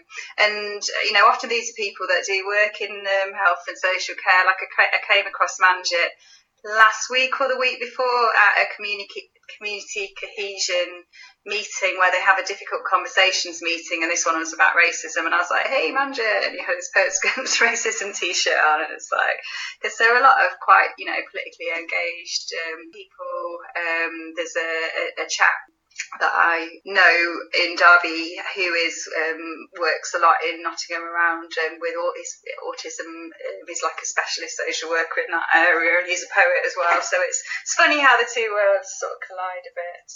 and 0.47 0.79
you 1.07 1.13
know, 1.13 1.27
often 1.27 1.51
these 1.51 1.67
are 1.67 1.83
people 1.83 2.07
that 2.07 2.23
do 2.23 2.39
work 2.47 2.79
in 2.79 2.95
um, 2.95 3.35
health 3.35 3.67
and 3.67 3.75
social 3.75 4.15
care. 4.15 4.47
Like 4.47 4.63
I, 4.79 4.95
I 4.95 5.01
came 5.03 5.27
across 5.27 5.59
Manjit 5.59 6.15
last 6.65 7.09
week 7.09 7.39
or 7.39 7.47
the 7.47 7.59
week 7.59 7.79
before 7.79 8.25
at 8.33 8.65
a 8.65 8.75
community 8.75 9.29
community 9.45 10.09
cohesion 10.17 11.05
meeting 11.45 11.93
where 12.01 12.09
they 12.09 12.21
have 12.21 12.41
a 12.41 12.45
difficult 12.49 12.81
conversations 12.89 13.61
meeting, 13.61 14.01
and 14.01 14.09
this 14.09 14.25
one 14.25 14.39
was 14.39 14.53
about 14.53 14.73
racism. 14.73 15.29
And 15.29 15.35
I 15.35 15.37
was 15.37 15.53
like, 15.53 15.67
"Hey, 15.67 15.91
Manja," 15.91 16.25
and 16.25 16.57
he 16.57 16.61
had 16.65 16.75
his 16.75 16.89
Poets 16.89 17.21
Against 17.23 17.61
Racism 17.61 18.17
T-shirt 18.17 18.57
on, 18.57 18.81
and 18.81 18.91
it's 18.93 19.09
like 19.13 19.37
because 19.77 19.97
there 19.97 20.13
are 20.13 20.19
a 20.19 20.25
lot 20.25 20.41
of 20.41 20.57
quite 20.59 20.97
you 20.97 21.05
know 21.05 21.17
politically 21.29 21.69
engaged 21.69 22.49
um, 22.65 22.89
people. 22.89 23.37
Um, 23.77 24.33
there's 24.35 24.57
a, 24.57 24.71
a, 25.21 25.25
a 25.25 25.29
chap 25.29 25.53
that 26.19 26.33
I 26.33 26.81
know 26.83 27.15
in 27.63 27.75
Derby 27.75 28.35
who 28.55 28.67
is 28.75 29.07
um, 29.15 29.69
works 29.79 30.13
a 30.15 30.19
lot 30.19 30.41
in 30.43 30.63
Nottingham 30.63 31.07
around 31.07 31.51
um, 31.65 31.79
with 31.79 31.95
autism. 31.95 33.31
Um, 33.31 33.65
he's 33.67 33.83
like 33.83 33.99
a 34.01 34.07
specialist 34.07 34.59
social 34.59 34.89
worker 34.89 35.23
in 35.23 35.31
that 35.31 35.49
area, 35.55 35.99
and 35.99 36.07
he's 36.07 36.23
a 36.23 36.31
poet 36.31 36.63
as 36.67 36.75
well. 36.75 36.99
So 37.01 37.17
it's 37.23 37.39
it's 37.63 37.75
funny 37.75 37.99
how 37.99 38.15
the 38.19 38.27
two 38.27 38.51
worlds 38.51 38.91
sort 38.99 39.15
of 39.15 39.23
collide 39.23 39.65
a 39.65 39.73
bit 39.75 40.09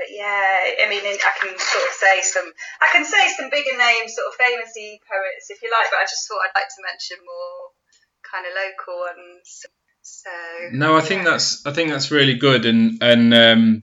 but 0.00 0.06
yeah, 0.08 0.80
I 0.80 0.88
mean, 0.88 1.04
I 1.04 1.32
can 1.36 1.52
sort 1.58 1.84
of 1.84 1.92
say 1.92 2.22
some, 2.22 2.48
I 2.80 2.88
can 2.92 3.04
say 3.04 3.28
some 3.36 3.50
bigger 3.50 3.76
names, 3.76 4.16
sort 4.16 4.32
of 4.32 4.40
famous 4.40 4.72
poets, 5.04 5.50
if 5.50 5.60
you 5.60 5.68
like. 5.68 5.90
But 5.90 6.00
I 6.00 6.08
just 6.08 6.24
thought 6.24 6.40
I'd 6.40 6.56
like 6.56 6.72
to 6.72 6.86
mention 6.88 7.18
more 7.20 7.76
kind 8.24 8.46
of 8.46 8.52
local 8.56 8.96
ones. 9.00 9.66
So 10.00 10.30
no, 10.72 10.96
I 10.96 11.00
yeah. 11.00 11.04
think 11.04 11.24
that's 11.24 11.66
I 11.66 11.72
think 11.72 11.90
that's 11.90 12.10
really 12.10 12.34
good, 12.34 12.64
and 12.64 13.02
and 13.02 13.34
um, 13.34 13.82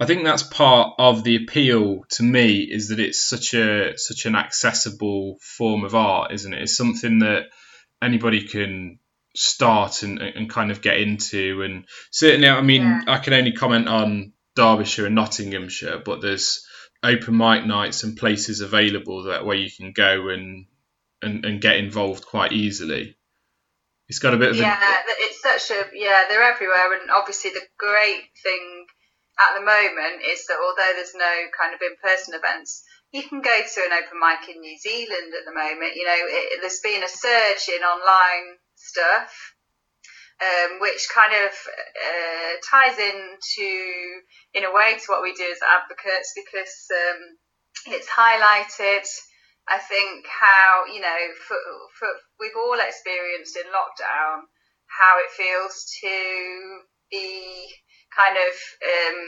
I 0.00 0.06
think 0.06 0.24
that's 0.24 0.42
part 0.42 0.94
of 0.98 1.22
the 1.22 1.36
appeal 1.36 2.04
to 2.10 2.22
me 2.22 2.60
is 2.60 2.88
that 2.88 2.98
it's 2.98 3.22
such 3.22 3.54
a 3.54 3.96
such 3.96 4.26
an 4.26 4.34
accessible 4.34 5.38
form 5.40 5.84
of 5.84 5.94
art, 5.94 6.32
isn't 6.32 6.52
it? 6.52 6.62
It's 6.62 6.76
something 6.76 7.20
that 7.20 7.44
anybody 8.02 8.46
can 8.48 8.98
start 9.34 10.02
and, 10.02 10.18
and 10.20 10.50
kind 10.50 10.70
of 10.70 10.82
get 10.82 10.98
into, 10.98 11.62
and 11.62 11.84
certainly, 12.10 12.48
I 12.48 12.60
mean, 12.62 12.82
yeah. 12.82 13.02
I 13.06 13.18
can 13.18 13.32
only 13.32 13.52
comment 13.52 13.88
on 13.88 14.32
Derbyshire 14.56 15.06
and 15.06 15.14
Nottinghamshire, 15.14 16.02
but 16.04 16.20
there's 16.20 16.66
open 17.02 17.36
mic 17.36 17.66
nights 17.66 18.04
and 18.04 18.16
places 18.16 18.60
available 18.60 19.24
that 19.24 19.44
where 19.44 19.56
you 19.56 19.70
can 19.70 19.92
go 19.92 20.28
and 20.28 20.66
and, 21.22 21.44
and 21.44 21.60
get 21.60 21.76
involved 21.76 22.26
quite 22.26 22.52
easily. 22.52 23.16
It's 24.08 24.18
got 24.18 24.34
a 24.34 24.36
bit 24.36 24.50
of 24.50 24.56
yeah, 24.56 24.76
a... 24.76 25.02
it's 25.06 25.42
such 25.42 25.76
a 25.76 25.84
yeah, 25.94 26.24
they're 26.28 26.42
everywhere, 26.42 27.00
and 27.00 27.10
obviously 27.10 27.50
the 27.50 27.62
great 27.78 28.24
thing 28.42 28.71
at 29.42 29.58
the 29.58 29.64
moment 29.64 30.22
is 30.22 30.46
that 30.46 30.60
although 30.60 30.92
there's 30.94 31.14
no 31.14 31.34
kind 31.56 31.74
of 31.74 31.80
in-person 31.82 32.34
events, 32.34 32.84
you 33.10 33.22
can 33.22 33.40
go 33.42 33.56
to 33.56 33.80
an 33.84 33.92
open 33.92 34.18
mic 34.18 34.48
in 34.48 34.60
New 34.60 34.78
Zealand 34.78 35.34
at 35.34 35.44
the 35.44 35.52
moment. 35.52 35.96
You 35.98 36.06
know, 36.06 36.20
it, 36.30 36.60
there's 36.60 36.80
been 36.80 37.02
a 37.02 37.10
surge 37.10 37.68
in 37.68 37.82
online 37.82 38.56
stuff 38.76 39.54
um, 40.42 40.80
which 40.80 41.06
kind 41.14 41.34
of 41.44 41.52
uh, 41.54 42.52
ties 42.66 42.98
into, 42.98 43.70
in 44.54 44.64
a 44.64 44.72
way, 44.72 44.98
to 44.98 45.06
what 45.06 45.22
we 45.22 45.34
do 45.34 45.46
as 45.46 45.62
advocates 45.62 46.34
because 46.34 46.74
um, 46.90 47.94
it's 47.94 48.08
highlighted. 48.08 49.06
I 49.68 49.78
think 49.78 50.26
how 50.26 50.90
you 50.92 51.00
know, 51.00 51.20
for, 51.46 51.58
for, 51.98 52.08
we've 52.40 52.58
all 52.58 52.78
experienced 52.80 53.56
in 53.56 53.70
lockdown 53.70 54.50
how 54.90 55.22
it 55.22 55.30
feels 55.30 55.86
to 56.02 56.80
be 57.10 57.70
kind 58.16 58.36
of 58.36 58.52
um, 58.84 59.20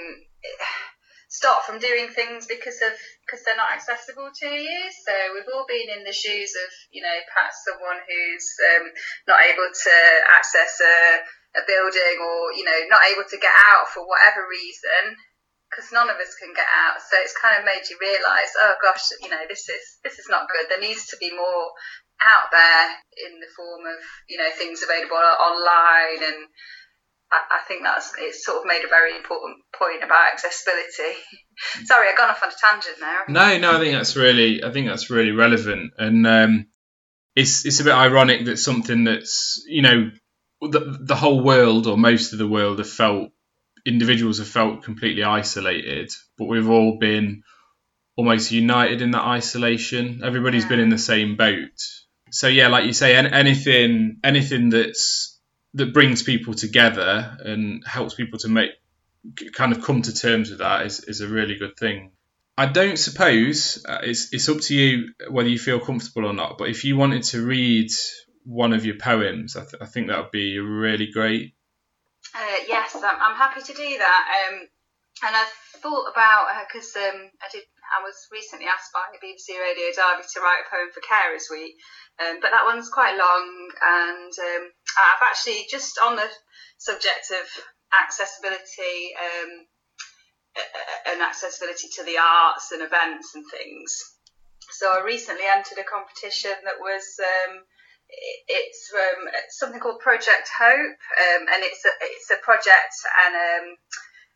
stop 1.34 1.66
from 1.66 1.82
doing 1.82 2.06
things 2.14 2.46
because 2.46 2.78
of 2.84 2.94
because 3.26 3.42
they're 3.42 3.58
not 3.58 3.74
accessible 3.74 4.30
to 4.30 4.48
you. 4.48 4.78
So 5.02 5.12
we've 5.34 5.50
all 5.50 5.66
been 5.66 5.90
in 5.90 6.06
the 6.06 6.14
shoes 6.14 6.54
of 6.54 6.70
you 6.94 7.02
know 7.02 7.18
perhaps 7.26 7.64
someone 7.66 7.98
who's 8.06 8.48
um, 8.70 8.84
not 9.26 9.42
able 9.42 9.66
to 9.66 9.94
access 10.30 10.78
a, 10.78 11.26
a 11.58 11.62
building 11.66 12.16
or 12.22 12.54
you 12.54 12.62
know 12.62 12.78
not 12.86 13.02
able 13.10 13.26
to 13.26 13.38
get 13.42 13.54
out 13.74 13.90
for 13.90 14.06
whatever 14.06 14.46
reason 14.46 15.18
because 15.66 15.90
none 15.90 16.06
of 16.06 16.22
us 16.22 16.38
can 16.38 16.54
get 16.54 16.70
out. 16.70 17.02
So 17.02 17.18
it's 17.18 17.34
kind 17.34 17.58
of 17.58 17.66
made 17.66 17.82
you 17.90 17.98
realise, 17.98 18.54
oh 18.62 18.78
gosh, 18.78 19.10
you 19.18 19.28
know 19.28 19.42
this 19.50 19.66
is 19.66 19.98
this 20.06 20.22
is 20.22 20.30
not 20.30 20.46
good. 20.46 20.70
There 20.70 20.78
needs 20.82 21.10
to 21.10 21.18
be 21.18 21.34
more 21.34 21.74
out 22.22 22.46
there 22.54 22.94
in 23.26 23.42
the 23.42 23.50
form 23.58 23.82
of 23.90 23.98
you 24.30 24.38
know 24.38 24.54
things 24.54 24.86
available 24.86 25.18
online 25.18 26.22
and 26.22 26.46
I, 27.32 27.66
think 27.66 27.82
that's 27.82 28.12
it's 28.18 28.44
sort 28.44 28.58
of 28.58 28.66
made 28.66 28.84
a 28.84 28.88
very 28.88 29.16
important 29.16 29.56
point 29.76 30.04
about 30.04 30.32
accessibility. 30.32 31.18
Sorry, 31.84 32.08
I've 32.08 32.16
gone 32.16 32.30
off 32.30 32.42
on 32.42 32.50
a 32.50 32.52
tangent 32.52 32.96
there. 33.00 33.24
No, 33.28 33.58
no, 33.58 33.76
I 33.76 33.80
think 33.80 33.96
that's 33.96 34.16
really, 34.16 34.62
I 34.62 34.70
think 34.70 34.86
that's 34.86 35.10
really 35.10 35.32
relevant, 35.32 35.92
and 35.98 36.26
um, 36.26 36.66
it's 37.34 37.66
it's 37.66 37.80
a 37.80 37.84
bit 37.84 37.94
ironic 37.94 38.44
that 38.46 38.58
something 38.58 39.04
that's 39.04 39.62
you 39.66 39.82
know 39.82 40.10
the 40.60 40.98
the 41.00 41.16
whole 41.16 41.42
world 41.42 41.86
or 41.86 41.96
most 41.96 42.32
of 42.32 42.38
the 42.38 42.48
world 42.48 42.78
have 42.78 42.88
felt 42.88 43.30
individuals 43.84 44.38
have 44.38 44.48
felt 44.48 44.84
completely 44.84 45.24
isolated, 45.24 46.10
but 46.38 46.46
we've 46.46 46.70
all 46.70 46.98
been 46.98 47.42
almost 48.16 48.52
united 48.52 49.02
in 49.02 49.10
that 49.10 49.22
isolation. 49.22 50.20
Everybody's 50.22 50.64
yeah. 50.64 50.68
been 50.70 50.80
in 50.80 50.88
the 50.88 50.98
same 50.98 51.36
boat. 51.36 51.80
So 52.30 52.48
yeah, 52.48 52.68
like 52.68 52.86
you 52.86 52.92
say, 52.92 53.14
anything 53.16 54.18
anything 54.24 54.70
that's 54.70 55.33
that 55.74 55.92
brings 55.92 56.22
people 56.22 56.54
together 56.54 57.36
and 57.44 57.84
helps 57.86 58.14
people 58.14 58.38
to 58.40 58.48
make 58.48 58.70
kind 59.52 59.72
of 59.72 59.82
come 59.82 60.02
to 60.02 60.14
terms 60.14 60.50
with 60.50 60.58
that 60.58 60.86
is, 60.86 61.00
is 61.04 61.20
a 61.20 61.28
really 61.28 61.56
good 61.56 61.76
thing. 61.76 62.10
I 62.56 62.66
don't 62.66 62.98
suppose 62.98 63.84
uh, 63.88 63.98
it's 64.02 64.32
it's 64.32 64.48
up 64.48 64.60
to 64.60 64.74
you 64.74 65.12
whether 65.28 65.48
you 65.48 65.58
feel 65.58 65.80
comfortable 65.80 66.28
or 66.28 66.32
not. 66.32 66.56
But 66.56 66.68
if 66.68 66.84
you 66.84 66.96
wanted 66.96 67.24
to 67.34 67.44
read 67.44 67.90
one 68.44 68.72
of 68.72 68.84
your 68.84 68.96
poems, 68.96 69.56
I, 69.56 69.62
th- 69.62 69.82
I 69.82 69.86
think 69.86 70.06
that 70.06 70.18
would 70.18 70.30
be 70.30 70.58
really 70.60 71.10
great. 71.10 71.54
Uh, 72.34 72.58
yes, 72.68 72.94
I'm, 72.94 73.04
I'm, 73.04 73.36
happy 73.36 73.60
to 73.60 73.72
do 73.72 73.98
that. 73.98 74.24
Um, 74.38 74.68
and 75.26 75.34
I 75.34 75.44
thought 75.82 76.10
about 76.10 76.46
because 76.66 76.94
um, 76.96 77.30
I 77.42 77.48
did. 77.50 77.64
I 77.84 78.02
was 78.02 78.26
recently 78.32 78.66
asked 78.66 78.92
by 78.92 79.02
BBC 79.18 79.58
Radio 79.58 79.90
Derby 79.94 80.22
to 80.22 80.40
write 80.40 80.64
a 80.66 80.70
poem 80.70 80.90
for 80.94 81.02
Carers 81.02 81.50
Week, 81.50 81.74
um, 82.22 82.38
but 82.40 82.50
that 82.50 82.64
one's 82.64 82.88
quite 82.88 83.18
long, 83.18 83.70
and 83.82 84.32
I've 84.98 85.26
actually 85.28 85.66
just 85.70 85.98
on 85.98 86.16
the 86.16 86.28
subject 86.78 87.30
of 87.30 87.46
accessibility 88.02 89.14
um, 89.18 89.66
and 91.10 91.22
accessibility 91.22 91.88
to 91.96 92.04
the 92.04 92.18
arts 92.18 92.72
and 92.72 92.82
events 92.82 93.34
and 93.34 93.44
things. 93.50 93.90
So 94.70 94.90
I 94.90 95.04
recently 95.04 95.44
entered 95.44 95.78
a 95.78 95.84
competition 95.84 96.54
that 96.64 96.80
was 96.80 97.04
um, 97.20 97.62
it's 98.48 98.92
something 99.50 99.80
called 99.80 100.00
Project 100.00 100.48
Hope, 100.58 100.98
um, 101.24 101.42
and 101.52 101.62
it's 101.62 101.84
a 101.84 101.92
it's 102.02 102.30
a 102.30 102.42
project 102.42 102.94
and 103.26 103.34
um, 103.34 103.76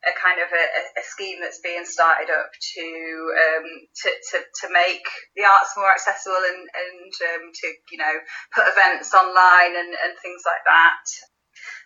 a 0.07 0.15
kind 0.15 0.39
of 0.39 0.47
a, 0.47 0.65
a, 0.95 1.03
scheme 1.03 1.43
that's 1.43 1.59
being 1.59 1.83
started 1.83 2.31
up 2.31 2.55
to 2.55 2.87
um, 3.35 3.67
to, 3.99 4.09
to, 4.31 4.37
to 4.63 4.67
make 4.71 5.03
the 5.35 5.43
arts 5.43 5.75
more 5.75 5.91
accessible 5.91 6.39
and 6.39 6.63
and 6.71 7.13
um, 7.35 7.45
to 7.51 7.67
you 7.91 7.99
know 7.99 8.15
put 8.55 8.71
events 8.71 9.11
online 9.11 9.75
and, 9.75 9.91
and 9.91 10.15
things 10.23 10.47
like 10.47 10.63
that. 10.71 11.07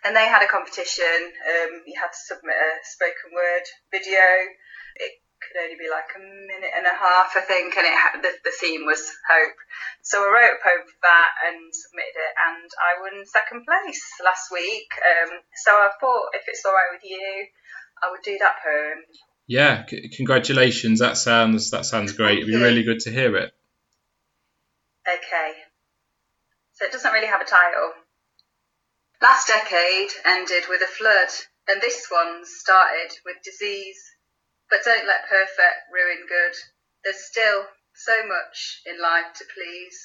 And 0.05 0.13
they 0.13 0.29
had 0.29 0.45
a 0.45 0.51
competition. 0.51 1.33
Um, 1.41 1.81
you 1.89 1.97
had 1.97 2.13
to 2.13 2.25
submit 2.29 2.53
a 2.53 2.71
spoken 2.85 3.33
word 3.33 3.65
video. 3.89 4.21
It 5.01 5.23
could 5.43 5.59
only 5.59 5.79
be 5.79 5.91
like 5.91 6.07
a 6.15 6.21
minute 6.21 6.71
and 6.75 6.87
a 6.87 6.95
half, 6.95 7.35
I 7.35 7.43
think, 7.43 7.75
and 7.75 7.87
it 7.87 7.97
had, 7.97 8.23
the, 8.23 8.31
the 8.45 8.55
theme 8.55 8.87
was 8.87 9.03
hope. 9.27 9.57
So 10.05 10.23
I 10.23 10.29
wrote 10.31 10.55
a 10.55 10.63
poem 10.63 10.85
for 10.87 11.01
that 11.03 11.31
and 11.49 11.59
submitted 11.73 12.15
it, 12.15 12.33
and 12.37 12.69
I 12.79 12.91
won 13.03 13.25
second 13.27 13.67
place 13.67 14.03
last 14.23 14.51
week. 14.51 14.87
Um, 15.01 15.43
so 15.65 15.75
I 15.75 15.91
thought, 15.99 16.35
if 16.37 16.47
it's 16.47 16.63
all 16.63 16.75
right 16.75 16.93
with 16.95 17.03
you, 17.03 17.47
I 18.03 18.11
would 18.11 18.21
do 18.23 18.37
that 18.39 18.55
poem. 18.63 19.03
Yeah, 19.47 19.85
c- 19.85 20.09
congratulations. 20.09 20.99
That 20.99 21.17
sounds 21.17 21.71
that 21.71 21.85
sounds 21.85 22.11
great. 22.11 22.39
It'd 22.39 22.47
be 22.47 22.55
really 22.55 22.83
good 22.83 22.99
to 23.01 23.11
hear 23.11 23.35
it. 23.37 23.53
Okay. 25.07 25.51
So 26.73 26.85
it 26.85 26.91
doesn't 26.91 27.13
really 27.13 27.27
have 27.27 27.41
a 27.41 27.45
title. 27.45 27.93
Last 29.21 29.47
decade 29.47 30.09
ended 30.25 30.63
with 30.67 30.81
a 30.81 30.87
flood, 30.87 31.29
and 31.69 31.81
this 31.81 32.07
one 32.09 32.45
started 32.45 33.15
with 33.25 33.37
disease. 33.43 34.01
But 34.69 34.83
don't 34.83 35.07
let 35.07 35.29
perfect 35.29 35.91
ruin 35.93 36.25
good. 36.27 36.55
There's 37.03 37.23
still 37.23 37.63
so 37.95 38.13
much 38.27 38.81
in 38.85 38.99
life 38.99 39.33
to 39.35 39.45
please. 39.53 39.95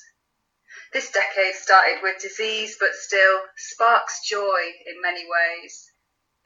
This 0.93 1.11
decade 1.11 1.55
started 1.55 1.99
with 2.03 2.21
disease, 2.21 2.77
but 2.79 2.95
still 2.95 3.41
sparks 3.57 4.21
joy 4.29 4.61
in 4.87 5.01
many 5.03 5.25
ways. 5.25 5.91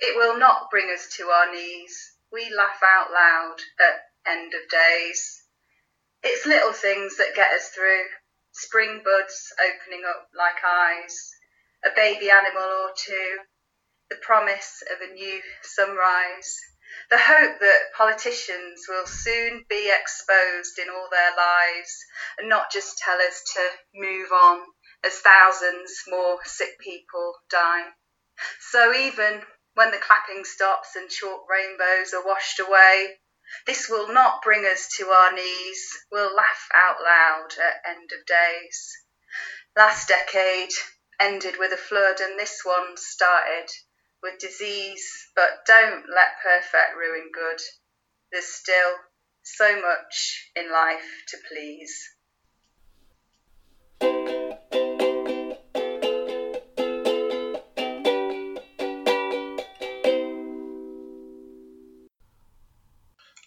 It 0.05 0.17
will 0.17 0.37
not 0.37 0.69
bring 0.69 0.91
us 0.93 1.07
to 1.17 1.29
our 1.29 1.53
knees. 1.53 2.17
We 2.33 2.53
laugh 2.53 2.83
out 2.83 3.13
loud 3.13 3.57
at 3.79 4.03
end 4.27 4.53
of 4.53 4.69
days. 4.69 5.45
It's 6.25 6.45
little 6.45 6.73
things 6.73 7.19
that 7.19 7.37
get 7.37 7.53
us 7.53 7.69
through. 7.69 8.03
Spring 8.51 9.03
buds 9.05 9.53
opening 9.61 10.03
up 10.05 10.29
like 10.35 10.65
eyes, 10.65 11.31
a 11.85 11.91
baby 11.95 12.31
animal 12.31 12.63
or 12.63 12.91
two, 12.97 13.39
the 14.11 14.17
promise 14.17 14.83
of 14.91 15.09
a 15.09 15.13
new 15.13 15.41
sunrise, 15.63 16.59
the 17.09 17.19
hope 17.19 17.61
that 17.61 17.93
politicians 17.97 18.87
will 18.89 19.07
soon 19.07 19.65
be 19.69 19.89
exposed 19.89 20.81
in 20.81 20.91
all 20.91 21.09
their 21.13 21.31
lives 21.37 22.05
and 22.39 22.49
not 22.49 22.73
just 22.73 22.99
tell 22.99 23.21
us 23.21 23.41
to 23.55 23.69
move 23.95 24.33
on 24.33 24.67
as 25.05 25.21
thousands 25.21 26.03
more 26.09 26.41
sick 26.45 26.77
people 26.81 27.35
die. 27.49 27.87
So 28.59 28.93
even 28.93 29.43
when 29.75 29.91
the 29.91 29.99
clapping 29.99 30.45
stops 30.45 30.97
and 30.97 31.09
chalk 31.11 31.49
rainbows 31.49 32.13
are 32.13 32.25
washed 32.25 32.61
away. 32.61 33.19
This 33.67 33.89
will 33.89 34.13
not 34.13 34.43
bring 34.43 34.65
us 34.65 34.89
to 34.99 35.09
our 35.09 35.33
knees. 35.33 36.05
We'll 36.11 36.35
laugh 36.35 36.69
out 36.75 37.03
loud 37.03 37.49
at 37.59 37.91
end 37.91 38.13
of 38.13 38.25
days. 38.27 38.99
Last 39.77 40.09
decade 40.09 40.73
ended 41.19 41.57
with 41.59 41.73
a 41.73 41.77
flood, 41.77 42.21
and 42.21 42.39
this 42.39 42.61
one 42.65 42.97
started 42.97 43.69
with 44.23 44.39
disease. 44.39 45.07
But 45.35 45.65
don't 45.67 46.05
let 46.09 46.41
perfect 46.43 46.97
ruin 46.97 47.31
good. 47.33 47.61
There's 48.31 48.47
still 48.47 48.95
so 49.43 49.81
much 49.81 50.51
in 50.57 50.71
life 50.71 51.25
to 51.29 51.39
please. 51.49 52.15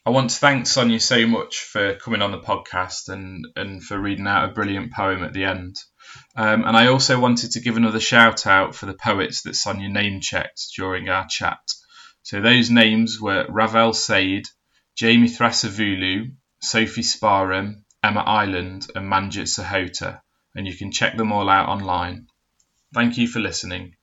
I 0.07 0.11
want 0.11 0.29
to 0.29 0.37
thank 0.37 0.67
Sonia 0.67 0.99
so 0.99 1.25
much 1.25 1.61
for 1.61 1.95
coming 1.95 2.21
on 2.21 2.31
the 2.31 2.39
podcast 2.39 3.09
and, 3.09 3.47
and 3.55 3.83
for 3.83 3.99
reading 3.99 4.27
out 4.27 4.47
a 4.47 4.53
brilliant 4.53 4.93
poem 4.93 5.23
at 5.23 5.33
the 5.33 5.45
end. 5.45 5.77
Um, 6.35 6.63
and 6.63 6.77
I 6.77 6.87
also 6.87 7.19
wanted 7.19 7.53
to 7.53 7.59
give 7.59 7.75
another 7.75 7.99
shout 7.99 8.45
out 8.45 8.75
for 8.75 8.85
the 8.85 8.93
poets 8.93 9.41
that 9.41 9.55
Sonia 9.55 9.89
name 9.89 10.21
checked 10.21 10.61
during 10.75 11.09
our 11.09 11.25
chat. 11.27 11.57
So 12.21 12.39
those 12.39 12.69
names 12.69 13.19
were 13.19 13.47
Ravel 13.49 13.93
Said, 13.93 14.43
Jamie 14.95 15.27
Thrasivoulou, 15.27 16.35
Sophie 16.61 17.01
Sparham, 17.01 17.83
Emma 18.03 18.21
Island, 18.21 18.85
and 18.93 19.11
Manjit 19.11 19.47
Sahota, 19.47 20.21
and 20.53 20.67
you 20.67 20.77
can 20.77 20.91
check 20.91 21.17
them 21.17 21.31
all 21.31 21.49
out 21.49 21.67
online. 21.67 22.27
Thank 22.93 23.17
you 23.17 23.27
for 23.27 23.39
listening. 23.39 23.95